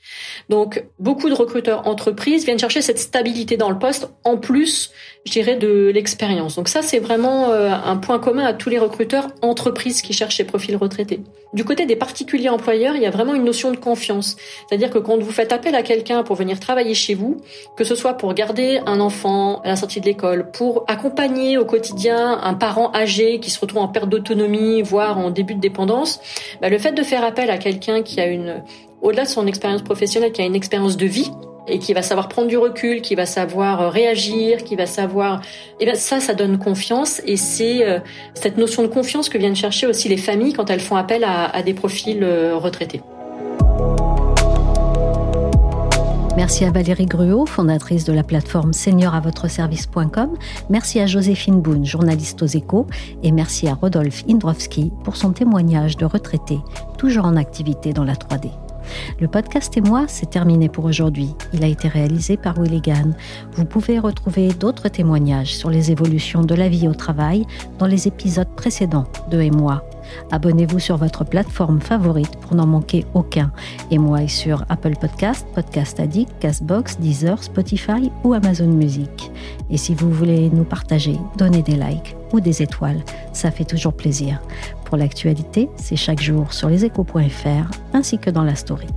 Donc, 0.49 0.83
beaucoup 0.99 1.29
de 1.29 1.35
recruteurs 1.35 1.87
entreprises 1.87 2.45
viennent 2.45 2.59
chercher 2.59 2.81
cette 2.81 2.99
stabilité 2.99 3.57
dans 3.57 3.69
le 3.69 3.79
poste 3.79 4.09
en 4.23 4.37
plus, 4.37 4.91
je 5.25 5.31
dirais, 5.31 5.55
de 5.55 5.91
l'expérience. 5.93 6.55
Donc 6.55 6.67
ça, 6.67 6.81
c'est 6.81 6.99
vraiment 6.99 7.51
euh, 7.51 7.69
un 7.69 7.97
point 7.97 8.17
commun 8.17 8.43
à 8.43 8.53
tous 8.53 8.69
les 8.69 8.79
recruteurs 8.79 9.27
entreprises 9.41 10.01
qui 10.01 10.13
cherchent 10.13 10.37
ces 10.37 10.45
profils 10.45 10.75
retraités. 10.75 11.21
Du 11.53 11.63
côté 11.63 11.85
des 11.85 11.95
particuliers 11.95 12.49
employeurs, 12.49 12.95
il 12.95 13.03
y 13.03 13.05
a 13.05 13.11
vraiment 13.11 13.35
une 13.35 13.43
notion 13.43 13.71
de 13.71 13.77
confiance. 13.77 14.35
C'est-à-dire 14.67 14.89
que 14.89 14.97
quand 14.97 15.21
vous 15.21 15.31
faites 15.31 15.51
appel 15.51 15.75
à 15.75 15.83
quelqu'un 15.83 16.23
pour 16.23 16.37
venir 16.37 16.59
travailler 16.59 16.93
chez 16.93 17.13
vous, 17.13 17.37
que 17.77 17.83
ce 17.83 17.93
soit 17.93 18.13
pour 18.13 18.33
garder 18.33 18.79
un 18.85 18.99
enfant 18.99 19.61
à 19.61 19.67
la 19.67 19.75
sortie 19.75 19.99
de 19.99 20.05
l'école, 20.05 20.49
pour 20.51 20.85
accompagner 20.87 21.57
au 21.57 21.65
quotidien 21.65 22.39
un 22.41 22.53
parent 22.53 22.91
âgé 22.95 23.39
qui 23.39 23.51
se 23.51 23.59
retrouve 23.59 23.83
en 23.83 23.89
perte 23.89 24.09
d'autonomie, 24.09 24.81
voire 24.81 25.19
en 25.19 25.29
début 25.29 25.53
de 25.53 25.59
dépendance, 25.59 26.19
bah, 26.61 26.69
le 26.69 26.77
fait 26.79 26.93
de 26.93 27.03
faire 27.03 27.23
appel 27.23 27.51
à 27.51 27.57
quelqu'un 27.57 28.01
qui 28.01 28.19
a 28.21 28.27
une, 28.27 28.63
au-delà 29.01 29.23
de 29.23 29.29
son 29.29 29.45
expérience 29.45 29.83
professionnelle, 29.83 30.31
qui 30.31 30.41
a 30.41 30.45
une 30.45 30.55
expérience 30.55 30.97
de 30.97 31.05
vie, 31.05 31.31
et 31.67 31.79
qui 31.79 31.93
va 31.93 32.01
savoir 32.01 32.27
prendre 32.27 32.47
du 32.47 32.57
recul, 32.57 33.01
qui 33.01 33.15
va 33.15 33.25
savoir 33.25 33.81
euh, 33.81 33.89
réagir, 33.89 34.63
qui 34.63 34.75
va 34.75 34.85
savoir, 34.85 35.41
et 35.79 35.85
bien 35.85 35.95
ça, 35.95 36.19
ça 36.19 36.33
donne 36.33 36.57
confiance 36.57 37.21
et 37.25 37.37
c'est 37.37 37.85
euh, 37.85 37.99
cette 38.33 38.57
notion 38.57 38.83
de 38.83 38.87
confiance 38.87 39.29
que 39.29 39.37
viennent 39.37 39.55
chercher 39.55 39.87
aussi 39.87 40.09
les 40.09 40.17
familles 40.17 40.53
quand 40.53 40.69
elles 40.69 40.79
font 40.79 40.95
appel 40.95 41.23
à, 41.23 41.61
des 41.63 41.73
profils 41.73 42.23
euh, 42.23 42.55
retraités. 42.57 43.01
Merci 46.37 46.65
à 46.65 46.71
Valérie 46.71 47.05
Gruot, 47.05 47.45
fondatrice 47.45 48.05
de 48.05 48.13
la 48.13 48.23
plateforme 48.23 48.73
senioravotre-service.com. 48.73 50.37
Merci 50.69 50.99
à 50.99 51.05
Joséphine 51.05 51.61
Boone, 51.61 51.85
journaliste 51.85 52.41
aux 52.41 52.47
échos. 52.47 52.87
Et 53.21 53.31
merci 53.31 53.67
à 53.67 53.75
Rodolphe 53.75 54.23
Indrowski 54.27 54.91
pour 55.03 55.17
son 55.17 55.33
témoignage 55.33 55.97
de 55.97 56.05
retraité, 56.05 56.57
toujours 56.97 57.25
en 57.25 57.35
activité 57.35 57.93
dans 57.93 58.05
la 58.05 58.13
3D. 58.13 58.49
Le 59.19 59.27
podcast 59.27 59.75
et 59.77 59.81
moi, 59.81 60.05
c'est 60.07 60.29
terminé 60.29 60.69
pour 60.69 60.85
aujourd'hui. 60.85 61.35
Il 61.53 61.63
a 61.63 61.67
été 61.67 61.87
réalisé 61.87 62.37
par 62.37 62.59
Willy 62.59 62.81
Gann. 62.81 63.15
Vous 63.53 63.65
pouvez 63.65 63.99
retrouver 63.99 64.49
d'autres 64.49 64.89
témoignages 64.89 65.55
sur 65.55 65.69
les 65.69 65.91
évolutions 65.91 66.41
de 66.41 66.55
la 66.55 66.69
vie 66.69 66.87
au 66.87 66.93
travail 66.93 67.45
dans 67.79 67.87
les 67.87 68.07
épisodes 68.07 68.53
précédents 68.55 69.07
de 69.29 69.41
Et 69.41 69.51
moi. 69.51 69.83
Abonnez-vous 70.31 70.79
sur 70.79 70.97
votre 70.97 71.23
plateforme 71.23 71.81
favorite 71.81 72.35
pour 72.37 72.55
n'en 72.55 72.65
manquer 72.65 73.05
aucun. 73.13 73.51
Et 73.89 73.97
moi 73.97 74.27
sur 74.27 74.65
Apple 74.69 74.95
Podcast, 74.99 75.45
Podcast 75.53 75.99
Addict, 75.99 76.31
Castbox, 76.39 76.99
Deezer, 76.99 77.43
Spotify 77.43 78.11
ou 78.23 78.33
Amazon 78.33 78.67
Music. 78.67 79.31
Et 79.69 79.77
si 79.77 79.93
vous 79.93 80.11
voulez 80.11 80.49
nous 80.49 80.63
partager, 80.63 81.17
donner 81.37 81.61
des 81.61 81.75
likes 81.75 82.15
ou 82.33 82.39
des 82.39 82.61
étoiles, 82.61 83.03
ça 83.33 83.51
fait 83.51 83.65
toujours 83.65 83.93
plaisir. 83.93 84.41
Pour 84.85 84.97
l'actualité, 84.97 85.69
c'est 85.75 85.95
chaque 85.95 86.21
jour 86.21 86.53
sur 86.53 86.69
leséchos.fr 86.69 87.71
ainsi 87.93 88.17
que 88.17 88.29
dans 88.29 88.43
la 88.43 88.55
story. 88.55 88.87